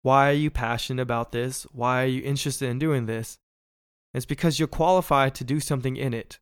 why 0.00 0.30
are 0.30 0.40
you 0.44 0.50
passionate 0.50 1.02
about 1.02 1.32
this? 1.32 1.64
Why 1.64 2.04
are 2.04 2.06
you 2.06 2.22
interested 2.22 2.70
in 2.70 2.78
doing 2.78 3.04
this? 3.04 3.36
It's 4.14 4.24
because 4.24 4.58
you're 4.58 4.66
qualified 4.66 5.34
to 5.34 5.44
do 5.44 5.60
something 5.60 5.94
in 5.94 6.14
it. 6.14 6.38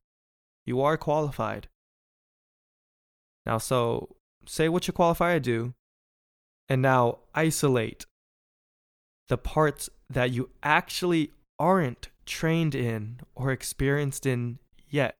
You 0.64 0.80
are 0.80 0.96
qualified. 0.96 1.66
Now, 3.44 3.58
so 3.58 4.14
say 4.46 4.68
what 4.68 4.86
you're 4.86 4.92
qualified 4.92 5.42
to 5.42 5.50
do, 5.50 5.74
and 6.68 6.80
now 6.80 7.18
isolate 7.34 8.06
the 9.26 9.38
parts 9.38 9.90
that 10.08 10.30
you 10.30 10.50
actually 10.62 11.32
aren't 11.58 12.10
trained 12.26 12.76
in 12.76 13.18
or 13.34 13.50
experienced 13.50 14.24
in 14.24 14.60
yet. 14.88 15.16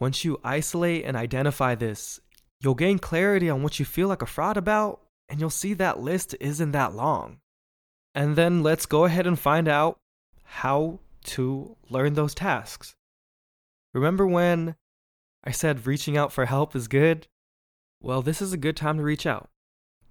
Once 0.00 0.24
you 0.24 0.40
isolate 0.44 1.04
and 1.04 1.16
identify 1.16 1.74
this, 1.74 2.20
You'll 2.60 2.74
gain 2.74 2.98
clarity 2.98 3.48
on 3.48 3.62
what 3.62 3.78
you 3.78 3.84
feel 3.84 4.08
like 4.08 4.22
a 4.22 4.26
fraud 4.26 4.56
about, 4.56 5.00
and 5.28 5.40
you'll 5.40 5.50
see 5.50 5.74
that 5.74 6.00
list 6.00 6.34
isn't 6.40 6.72
that 6.72 6.94
long. 6.94 7.38
And 8.14 8.34
then 8.34 8.62
let's 8.62 8.86
go 8.86 9.04
ahead 9.04 9.26
and 9.26 9.38
find 9.38 9.68
out 9.68 9.98
how 10.42 10.98
to 11.24 11.76
learn 11.88 12.14
those 12.14 12.34
tasks. 12.34 12.96
Remember 13.94 14.26
when 14.26 14.74
I 15.44 15.52
said 15.52 15.86
reaching 15.86 16.16
out 16.16 16.32
for 16.32 16.46
help 16.46 16.74
is 16.74 16.88
good? 16.88 17.28
Well, 18.00 18.22
this 18.22 18.42
is 18.42 18.52
a 18.52 18.58
good 18.58 18.76
time 18.76 18.96
to 18.96 19.02
reach 19.02 19.26
out. 19.26 19.50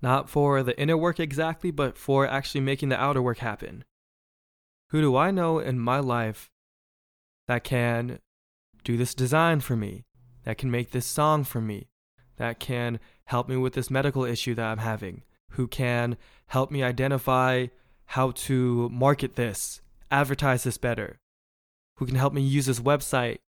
Not 0.02 0.30
for 0.30 0.64
the 0.64 0.80
inner 0.80 0.96
work 0.96 1.20
exactly, 1.20 1.72
but 1.72 1.98
for 1.98 2.28
actually 2.28 2.62
making 2.62 2.90
the 2.90 3.02
outer 3.02 3.22
work 3.22 3.40
happen. 3.40 3.84
Who 4.92 5.02
do 5.02 5.18
I 5.18 5.32
know 5.32 5.60
in 5.60 5.80
my 5.80 6.00
life 6.00 6.50
that 7.48 7.64
can 7.64 8.20
do 8.88 8.96
this 8.96 9.14
design 9.14 9.60
for 9.60 9.76
me, 9.76 10.06
that 10.46 10.58
can 10.58 10.72
make 10.72 10.92
this 10.92 11.06
song 11.06 11.44
for 11.44 11.60
me, 11.60 11.90
that 12.38 12.58
can 12.58 13.02
help 13.26 13.50
me 13.50 13.58
with 13.58 13.74
this 13.74 13.92
medical 13.92 14.24
issue 14.24 14.56
that 14.56 14.66
I'm 14.66 14.78
having, 14.78 15.24
who 15.52 15.68
can 15.68 16.16
help 16.48 16.72
me 16.72 16.82
identify 16.84 17.68
how 18.06 18.32
to 18.32 18.88
market 18.88 19.36
this, 19.36 19.82
advertise 20.10 20.64
this 20.64 20.78
better, 20.78 21.20
who 21.98 22.06
can 22.06 22.16
help 22.16 22.32
me 22.32 22.42
use 22.42 22.68
this 22.68 22.80
website, 22.80 23.40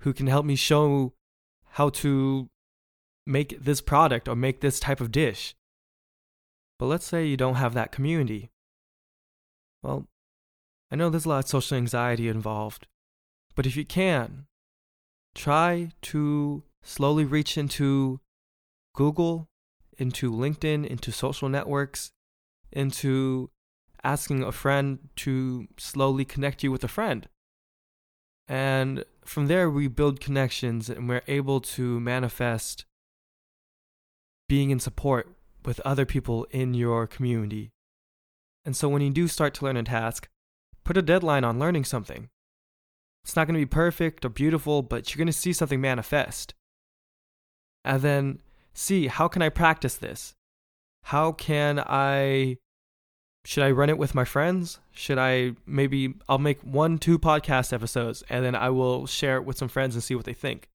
who 0.00 0.12
can 0.12 0.26
help 0.26 0.44
me 0.44 0.56
show 0.56 1.12
how 1.78 1.88
to 1.90 2.48
make 3.24 3.62
this 3.62 3.80
product 3.80 4.26
or 4.26 4.34
make 4.34 4.60
this 4.60 4.80
type 4.80 5.00
of 5.00 5.12
dish. 5.12 5.54
But 6.80 6.86
let's 6.86 7.06
say 7.06 7.26
you 7.26 7.36
don't 7.36 7.54
have 7.54 7.74
that 7.74 7.92
community. 7.92 8.50
Well, 9.84 10.08
I 10.90 10.96
know 10.96 11.10
there's 11.10 11.26
a 11.26 11.28
lot 11.28 11.44
of 11.44 11.48
social 11.48 11.76
anxiety 11.76 12.28
involved, 12.28 12.88
but 13.54 13.66
if 13.66 13.76
you 13.76 13.84
can, 13.84 14.46
try 15.34 15.90
to 16.02 16.62
slowly 16.82 17.24
reach 17.24 17.56
into 17.58 18.20
Google, 18.94 19.48
into 19.98 20.30
LinkedIn, 20.30 20.86
into 20.86 21.12
social 21.12 21.48
networks, 21.48 22.12
into 22.72 23.50
asking 24.02 24.42
a 24.42 24.52
friend 24.52 24.98
to 25.16 25.66
slowly 25.78 26.24
connect 26.24 26.62
you 26.62 26.70
with 26.70 26.84
a 26.84 26.88
friend. 26.88 27.28
And 28.46 29.04
from 29.24 29.46
there, 29.46 29.70
we 29.70 29.88
build 29.88 30.20
connections 30.20 30.90
and 30.90 31.08
we're 31.08 31.22
able 31.26 31.60
to 31.60 31.98
manifest 32.00 32.84
being 34.48 34.70
in 34.70 34.78
support 34.78 35.34
with 35.64 35.80
other 35.80 36.04
people 36.04 36.46
in 36.50 36.74
your 36.74 37.06
community. 37.06 37.70
And 38.66 38.76
so 38.76 38.88
when 38.88 39.00
you 39.00 39.10
do 39.10 39.28
start 39.28 39.54
to 39.54 39.64
learn 39.64 39.78
a 39.78 39.82
task, 39.82 40.28
put 40.84 40.98
a 40.98 41.02
deadline 41.02 41.44
on 41.44 41.58
learning 41.58 41.84
something. 41.84 42.28
It's 43.24 43.36
not 43.36 43.46
going 43.46 43.54
to 43.58 43.66
be 43.66 43.66
perfect 43.66 44.24
or 44.24 44.28
beautiful, 44.28 44.82
but 44.82 45.10
you're 45.10 45.18
going 45.18 45.26
to 45.26 45.32
see 45.32 45.54
something 45.54 45.80
manifest. 45.80 46.52
And 47.84 48.02
then 48.02 48.40
see 48.74 49.06
how 49.06 49.28
can 49.28 49.40
I 49.40 49.48
practice 49.48 49.96
this? 49.96 50.34
How 51.04 51.32
can 51.32 51.80
I 51.80 52.58
should 53.46 53.62
I 53.62 53.70
run 53.70 53.90
it 53.90 53.98
with 53.98 54.14
my 54.14 54.24
friends? 54.24 54.80
Should 54.92 55.18
I 55.18 55.52
maybe 55.66 56.14
I'll 56.28 56.38
make 56.38 56.60
one 56.62 56.98
two 56.98 57.18
podcast 57.18 57.72
episodes 57.72 58.22
and 58.28 58.44
then 58.44 58.54
I 58.54 58.70
will 58.70 59.06
share 59.06 59.36
it 59.36 59.44
with 59.44 59.58
some 59.58 59.68
friends 59.68 59.94
and 59.94 60.02
see 60.02 60.14
what 60.14 60.24
they 60.24 60.32
think. 60.34 60.68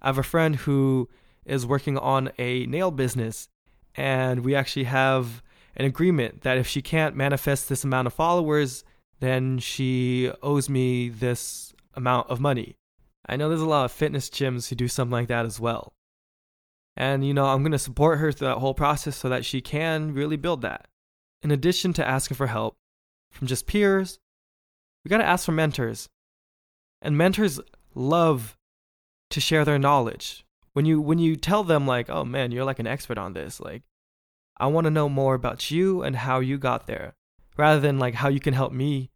I 0.00 0.08
have 0.08 0.18
a 0.18 0.22
friend 0.22 0.56
who 0.56 1.08
is 1.44 1.66
working 1.66 1.98
on 1.98 2.30
a 2.38 2.66
nail 2.66 2.90
business 2.90 3.48
and 3.94 4.44
we 4.44 4.54
actually 4.54 4.84
have 4.84 5.42
an 5.76 5.86
agreement 5.86 6.42
that 6.42 6.58
if 6.58 6.66
she 6.66 6.82
can't 6.82 7.16
manifest 7.16 7.68
this 7.68 7.84
amount 7.84 8.06
of 8.06 8.14
followers, 8.14 8.84
then 9.20 9.58
she 9.58 10.30
owes 10.42 10.68
me 10.68 11.08
this 11.08 11.73
amount 11.96 12.30
of 12.30 12.40
money. 12.40 12.76
I 13.26 13.36
know 13.36 13.48
there's 13.48 13.60
a 13.60 13.66
lot 13.66 13.84
of 13.84 13.92
fitness 13.92 14.28
gyms 14.28 14.68
who 14.68 14.76
do 14.76 14.88
something 14.88 15.12
like 15.12 15.28
that 15.28 15.46
as 15.46 15.58
well. 15.58 15.94
And, 16.96 17.26
you 17.26 17.34
know, 17.34 17.46
I'm 17.46 17.62
going 17.62 17.72
to 17.72 17.78
support 17.78 18.18
her 18.18 18.30
through 18.30 18.48
that 18.48 18.58
whole 18.58 18.74
process 18.74 19.16
so 19.16 19.28
that 19.28 19.44
she 19.44 19.60
can 19.60 20.14
really 20.14 20.36
build 20.36 20.62
that. 20.62 20.86
In 21.42 21.50
addition 21.50 21.92
to 21.94 22.06
asking 22.06 22.36
for 22.36 22.46
help 22.46 22.76
from 23.30 23.46
just 23.46 23.66
peers, 23.66 24.18
we 25.04 25.08
got 25.08 25.18
to 25.18 25.26
ask 25.26 25.44
for 25.44 25.52
mentors. 25.52 26.08
And 27.02 27.18
mentors 27.18 27.60
love 27.94 28.56
to 29.30 29.40
share 29.40 29.64
their 29.64 29.78
knowledge. 29.78 30.44
When 30.72 30.86
you 30.86 31.00
when 31.00 31.18
you 31.18 31.36
tell 31.36 31.62
them 31.62 31.86
like, 31.86 32.10
"Oh 32.10 32.24
man, 32.24 32.50
you're 32.50 32.64
like 32.64 32.80
an 32.80 32.86
expert 32.86 33.18
on 33.18 33.32
this." 33.32 33.60
Like, 33.60 33.82
I 34.56 34.66
want 34.66 34.86
to 34.86 34.90
know 34.90 35.08
more 35.08 35.34
about 35.34 35.70
you 35.70 36.02
and 36.02 36.16
how 36.16 36.40
you 36.40 36.58
got 36.58 36.86
there, 36.86 37.14
rather 37.56 37.80
than 37.80 37.98
like 37.98 38.14
how 38.14 38.28
you 38.28 38.40
can 38.40 38.54
help 38.54 38.72
me 38.72 39.10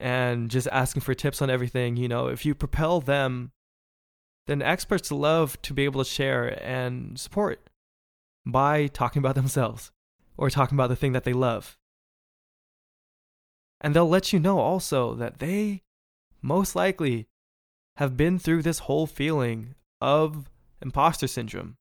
and 0.00 0.50
just 0.50 0.68
asking 0.68 1.02
for 1.02 1.14
tips 1.14 1.42
on 1.42 1.50
everything. 1.50 1.96
You 1.96 2.08
know, 2.08 2.28
if 2.28 2.46
you 2.46 2.54
propel 2.54 3.00
them, 3.00 3.52
then 4.46 4.62
experts 4.62 5.10
love 5.10 5.60
to 5.62 5.74
be 5.74 5.84
able 5.84 6.02
to 6.02 6.10
share 6.10 6.58
and 6.62 7.18
support 7.18 7.68
by 8.46 8.86
talking 8.86 9.20
about 9.20 9.34
themselves 9.36 9.90
or 10.36 10.50
talking 10.50 10.76
about 10.76 10.88
the 10.88 10.96
thing 10.96 11.12
that 11.12 11.24
they 11.24 11.32
love. 11.32 11.76
And 13.80 13.94
they'll 13.94 14.08
let 14.08 14.32
you 14.32 14.40
know 14.40 14.58
also 14.58 15.14
that 15.14 15.38
they 15.38 15.82
most 16.42 16.74
likely 16.74 17.28
have 17.96 18.16
been 18.16 18.38
through 18.38 18.62
this 18.62 18.80
whole 18.80 19.06
feeling 19.06 19.74
of 20.00 20.50
imposter 20.80 21.26
syndrome. 21.26 21.76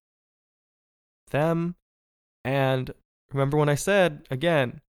Them 1.30 1.76
and 2.44 2.92
remember 3.32 3.58
when 3.58 3.70
I 3.70 3.76
said, 3.76 4.26
again, 4.32 4.82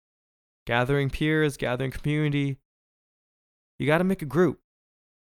gathering 0.66 1.10
peers, 1.10 1.56
gathering 1.56 1.90
community, 1.90 2.58
you 3.78 3.86
got 3.86 3.98
to 3.98 4.04
make 4.04 4.22
a 4.22 4.26
group. 4.26 4.60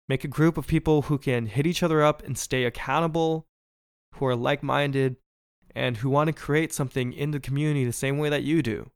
Make 0.08 0.24
a 0.24 0.28
group 0.28 0.56
of 0.56 0.66
people 0.66 1.02
who 1.02 1.18
can 1.18 1.46
hit 1.46 1.66
each 1.66 1.82
other 1.82 2.02
up 2.02 2.24
and 2.24 2.36
stay 2.36 2.64
accountable, 2.64 3.46
who 4.14 4.26
are 4.26 4.36
like 4.36 4.62
minded, 4.62 5.16
and 5.74 5.98
who 5.98 6.10
want 6.10 6.28
to 6.28 6.32
create 6.32 6.72
something 6.72 7.12
in 7.12 7.30
the 7.30 7.40
community 7.40 7.84
the 7.84 7.92
same 7.92 8.18
way 8.18 8.28
that 8.28 8.42
you 8.42 8.62
do. 8.62 8.90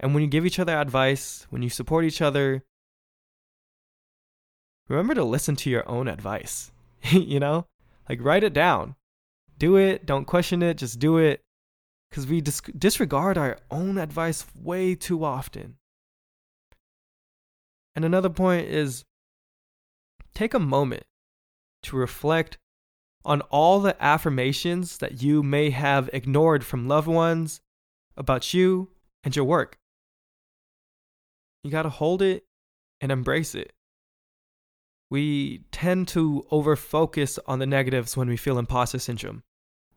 And 0.00 0.14
when 0.14 0.22
you 0.22 0.28
give 0.28 0.46
each 0.46 0.58
other 0.58 0.76
advice, 0.76 1.46
when 1.50 1.62
you 1.62 1.68
support 1.68 2.04
each 2.04 2.22
other, 2.22 2.64
remember 4.88 5.14
to 5.14 5.24
listen 5.24 5.56
to 5.56 5.70
your 5.70 5.88
own 5.88 6.08
advice. 6.08 6.70
you 7.10 7.40
know? 7.40 7.66
Like, 8.08 8.22
write 8.22 8.44
it 8.44 8.52
down. 8.52 8.94
Do 9.58 9.76
it. 9.76 10.06
Don't 10.06 10.24
question 10.24 10.62
it. 10.62 10.78
Just 10.78 10.98
do 10.98 11.18
it 11.18 11.42
because 12.10 12.26
we 12.26 12.40
dis- 12.40 12.62
disregard 12.78 13.36
our 13.36 13.58
own 13.70 13.98
advice 13.98 14.46
way 14.54 14.94
too 14.94 15.24
often. 15.24 15.77
And 17.98 18.04
another 18.04 18.30
point 18.30 18.68
is 18.68 19.04
take 20.32 20.54
a 20.54 20.60
moment 20.60 21.02
to 21.82 21.96
reflect 21.96 22.56
on 23.24 23.40
all 23.50 23.80
the 23.80 24.00
affirmations 24.00 24.98
that 24.98 25.20
you 25.20 25.42
may 25.42 25.70
have 25.70 26.08
ignored 26.12 26.64
from 26.64 26.86
loved 26.86 27.08
ones 27.08 27.60
about 28.16 28.54
you 28.54 28.90
and 29.24 29.34
your 29.34 29.44
work. 29.44 29.78
You 31.64 31.72
got 31.72 31.82
to 31.82 31.88
hold 31.88 32.22
it 32.22 32.44
and 33.00 33.10
embrace 33.10 33.56
it. 33.56 33.72
We 35.10 35.64
tend 35.72 36.06
to 36.08 36.46
overfocus 36.52 37.40
on 37.48 37.58
the 37.58 37.66
negatives 37.66 38.16
when 38.16 38.28
we 38.28 38.36
feel 38.36 38.60
imposter 38.60 39.00
syndrome 39.00 39.42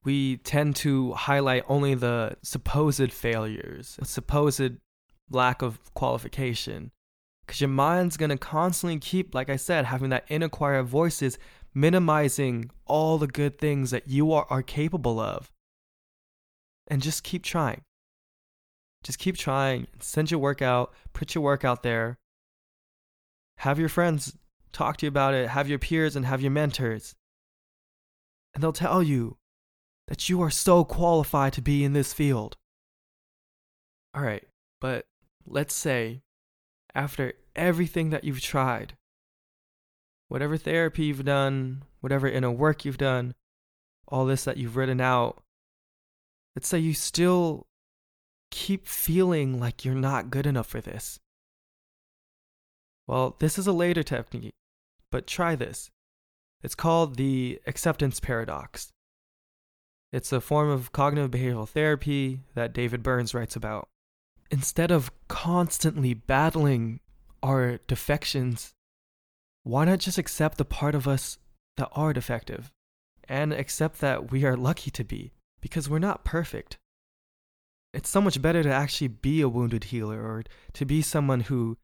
we 0.04 0.38
tend 0.38 0.76
to 0.78 1.14
highlight 1.14 1.64
only 1.68 1.94
the 1.94 2.36
supposed 2.42 3.14
failures, 3.14 3.98
the 4.00 4.06
supposed 4.06 4.78
lack 5.30 5.62
of 5.62 5.94
qualification. 5.94 6.92
Because 7.52 7.60
your 7.60 7.68
mind's 7.68 8.16
to 8.16 8.38
constantly 8.38 8.98
keep, 8.98 9.36
like 9.36 9.50
I 9.50 9.58
said, 9.58 9.84
having 9.84 10.10
that 10.12 10.24
inner 10.30 10.48
choir 10.48 10.76
of 10.76 10.88
voices, 10.88 11.38
minimizing 11.74 12.72
all 12.86 13.18
the 13.18 13.28
good 13.28 13.58
things 13.58 13.92
that 13.92 14.08
you 14.08 14.32
are, 14.32 14.48
are 14.50 14.64
capable 14.64 15.20
of. 15.20 15.52
And 16.88 17.02
just 17.02 17.26
keep 17.26 17.44
trying. 17.44 17.82
Just 19.04 19.20
keep 19.20 19.36
trying. 19.36 19.88
Send 20.00 20.32
your 20.32 20.40
work 20.40 20.62
out, 20.62 20.94
put 21.12 21.36
your 21.36 21.44
work 21.44 21.66
out 21.66 21.84
there. 21.84 22.20
Have 23.58 23.78
your 23.78 23.90
friends 23.90 24.38
talk 24.72 24.96
to 24.98 25.06
you 25.06 25.10
about 25.10 25.34
it, 25.34 25.50
have 25.50 25.68
your 25.68 25.78
peers 25.78 26.16
and 26.16 26.26
have 26.26 26.42
your 26.42 26.52
mentors. 26.52 27.16
And 28.54 28.64
they'll 28.64 28.72
tell 28.72 29.04
you 29.04 29.36
that 30.08 30.30
you 30.30 30.42
are 30.42 30.50
so 30.50 30.86
qualified 30.86 31.52
to 31.52 31.62
be 31.62 31.84
in 31.84 31.92
this 31.92 32.14
field. 32.14 32.56
All 34.16 34.24
right, 34.24 34.48
but 34.80 35.04
let's 35.46 35.74
say 35.74 36.22
after 36.96 37.34
everything 37.56 38.10
that 38.10 38.24
you've 38.24 38.42
tried, 38.42 38.94
whatever 40.28 40.58
therapy 40.58 41.06
you've 41.06 41.26
done, 41.26 41.84
whatever 42.00 42.28
inner 42.28 42.52
work 42.52 42.86
you've 42.86 42.98
done, 42.98 43.34
all 44.08 44.26
this 44.26 44.44
that 44.44 44.58
you've 44.58 44.76
written 44.76 45.02
out, 45.02 45.42
let's 46.56 46.68
say 46.68 46.80
you 46.80 46.94
still 46.94 47.68
keep 48.50 48.88
feeling 48.88 49.60
like 49.60 49.86
you're 49.86 49.96
not 49.96 50.30
good 50.30 50.46
enough 50.46 50.68
for 50.68 50.82
this. 50.82 51.20
Well, 53.08 53.36
this 53.40 53.58
is 53.58 53.68
a 53.68 53.74
later 53.74 54.04
technique, 54.04 54.54
but 55.12 55.28
try 55.28 55.56
this. 55.56 55.90
It's 56.64 56.76
called 56.76 57.16
the 57.16 57.60
acceptance 57.66 58.20
paradox. 58.20 58.92
It's 60.14 60.32
a 60.32 60.42
form 60.42 60.70
of 60.70 60.92
cognitive 60.92 61.32
behavioral 61.32 61.68
therapy 61.68 62.42
that 62.54 62.74
David 62.74 63.02
Burns 63.02 63.34
writes 63.34 63.56
about. 63.56 63.88
Instead 64.52 64.92
of 64.92 65.12
constantly 65.30 66.14
battling 66.14 67.00
our 67.44 67.78
defections, 67.88 68.74
why 69.64 69.86
not 69.86 70.00
just 70.00 70.18
accept 70.18 70.58
the 70.58 70.66
part 70.66 70.96
of 70.96 71.08
us 71.08 71.38
that 71.78 71.90
are 71.94 72.14
defective 72.14 72.72
and 73.28 73.54
accept 73.54 74.02
that 74.02 74.32
we 74.32 74.46
are 74.46 74.58
lucky 74.58 74.92
to 74.92 75.04
be 75.04 75.32
because 75.62 75.90
we're 75.90 76.00
not 76.00 76.24
perfect? 76.24 76.78
It's 77.94 78.10
so 78.10 78.22
much 78.22 78.42
better 78.42 78.64
to 78.64 78.72
actually 78.72 79.10
be 79.10 79.42
a 79.42 79.50
wounded 79.50 79.86
healer 79.86 80.22
or 80.22 80.44
to 80.74 80.86
be 80.86 81.02
someone 81.02 81.42
who 81.42 81.78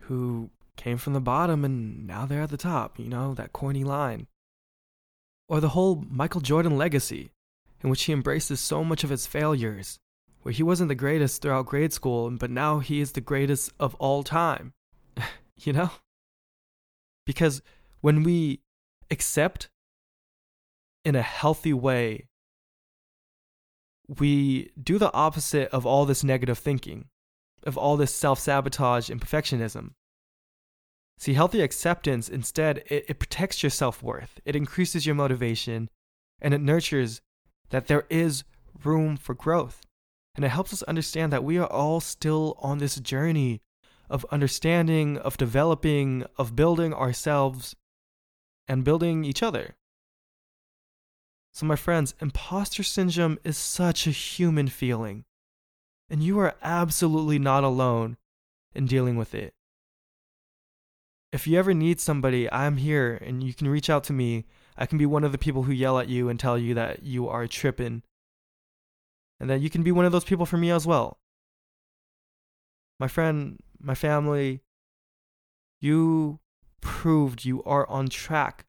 who 0.00 0.50
came 0.76 0.96
from 0.96 1.12
the 1.12 1.20
bottom 1.20 1.64
and 1.64 2.06
now 2.06 2.26
they're 2.26 2.42
at 2.42 2.50
the 2.50 2.56
top, 2.56 2.98
you 2.98 3.08
know, 3.08 3.34
that 3.34 3.52
corny 3.52 3.84
line. 3.84 4.26
Or 5.48 5.60
the 5.60 5.70
whole 5.70 6.04
Michael 6.08 6.40
Jordan 6.40 6.76
legacy 6.76 7.30
in 7.82 7.90
which 7.90 8.04
he 8.04 8.12
embraces 8.12 8.60
so 8.60 8.84
much 8.84 9.04
of 9.04 9.10
his 9.10 9.26
failures, 9.26 9.98
where 10.42 10.52
he 10.52 10.62
wasn't 10.62 10.88
the 10.88 10.94
greatest 10.94 11.42
throughout 11.42 11.66
grade 11.66 11.92
school, 11.92 12.30
but 12.30 12.50
now 12.50 12.78
he 12.78 13.00
is 13.00 13.12
the 13.12 13.20
greatest 13.20 13.72
of 13.78 13.94
all 13.96 14.22
time. 14.22 14.72
you 15.56 15.72
know? 15.72 15.90
Because 17.26 17.62
when 18.00 18.22
we 18.22 18.60
accept 19.10 19.68
in 21.04 21.14
a 21.14 21.22
healthy 21.22 21.72
way, 21.72 22.26
we 24.18 24.70
do 24.82 24.98
the 24.98 25.12
opposite 25.12 25.68
of 25.68 25.86
all 25.86 26.04
this 26.04 26.24
negative 26.24 26.58
thinking, 26.58 27.06
of 27.62 27.78
all 27.78 27.96
this 27.96 28.14
self 28.14 28.40
sabotage 28.40 29.10
and 29.10 29.20
perfectionism. 29.20 29.90
See, 31.18 31.34
healthy 31.34 31.60
acceptance 31.60 32.28
instead, 32.28 32.78
it, 32.86 33.04
it 33.08 33.18
protects 33.18 33.62
your 33.62 33.70
self 33.70 34.02
worth, 34.02 34.40
it 34.44 34.56
increases 34.56 35.06
your 35.06 35.14
motivation, 35.14 35.88
and 36.40 36.54
it 36.54 36.60
nurtures 36.60 37.20
that 37.68 37.86
there 37.86 38.06
is 38.10 38.42
room 38.82 39.16
for 39.16 39.34
growth. 39.34 39.82
And 40.34 40.44
it 40.44 40.48
helps 40.50 40.72
us 40.72 40.82
understand 40.84 41.32
that 41.32 41.44
we 41.44 41.58
are 41.58 41.66
all 41.66 42.00
still 42.00 42.56
on 42.60 42.78
this 42.78 42.96
journey 42.96 43.60
of 44.08 44.26
understanding, 44.30 45.18
of 45.18 45.36
developing, 45.36 46.24
of 46.36 46.56
building 46.56 46.92
ourselves 46.92 47.76
and 48.68 48.84
building 48.84 49.24
each 49.24 49.42
other. 49.42 49.76
So, 51.52 51.66
my 51.66 51.76
friends, 51.76 52.14
imposter 52.20 52.82
syndrome 52.82 53.38
is 53.44 53.56
such 53.56 54.06
a 54.06 54.10
human 54.10 54.68
feeling. 54.68 55.24
And 56.08 56.22
you 56.22 56.38
are 56.38 56.56
absolutely 56.62 57.38
not 57.38 57.64
alone 57.64 58.16
in 58.74 58.86
dealing 58.86 59.16
with 59.16 59.34
it. 59.34 59.54
If 61.32 61.46
you 61.46 61.58
ever 61.58 61.74
need 61.74 62.00
somebody, 62.00 62.50
I'm 62.50 62.76
here 62.76 63.14
and 63.14 63.42
you 63.42 63.54
can 63.54 63.68
reach 63.68 63.88
out 63.88 64.04
to 64.04 64.12
me. 64.12 64.44
I 64.76 64.86
can 64.86 64.98
be 64.98 65.06
one 65.06 65.22
of 65.22 65.32
the 65.32 65.38
people 65.38 65.64
who 65.64 65.72
yell 65.72 65.98
at 65.98 66.08
you 66.08 66.28
and 66.28 66.38
tell 66.38 66.58
you 66.58 66.74
that 66.74 67.04
you 67.04 67.28
are 67.28 67.46
tripping. 67.46 68.02
And 69.40 69.48
that 69.48 69.60
you 69.60 69.70
can 69.70 69.82
be 69.82 69.90
one 69.90 70.04
of 70.04 70.12
those 70.12 70.24
people 70.24 70.46
for 70.46 70.58
me 70.58 70.70
as 70.70 70.86
well. 70.86 71.18
My 72.98 73.08
friend, 73.08 73.58
my 73.80 73.94
family, 73.94 74.60
you 75.80 76.40
proved 76.82 77.44
you 77.44 77.62
are 77.64 77.88
on 77.88 78.08
track 78.08 78.66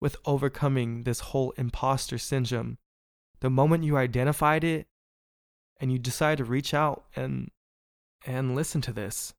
with 0.00 0.16
overcoming 0.26 1.04
this 1.04 1.20
whole 1.20 1.52
imposter 1.52 2.18
syndrome. 2.18 2.78
The 3.40 3.50
moment 3.50 3.84
you 3.84 3.96
identified 3.96 4.64
it 4.64 4.88
and 5.80 5.92
you 5.92 5.98
decide 5.98 6.38
to 6.38 6.44
reach 6.44 6.74
out 6.74 7.04
and 7.14 7.50
and 8.24 8.54
listen 8.54 8.80
to 8.82 8.92
this. 8.92 9.34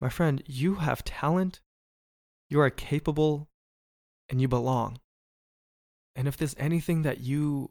My 0.00 0.10
friend, 0.10 0.42
you 0.46 0.76
have 0.76 1.04
talent, 1.04 1.60
you 2.50 2.60
are 2.60 2.68
capable, 2.68 3.48
and 4.28 4.40
you 4.40 4.48
belong. 4.48 5.00
And 6.14 6.28
if 6.28 6.36
there's 6.36 6.54
anything 6.58 7.02
that 7.02 7.20
you 7.20 7.70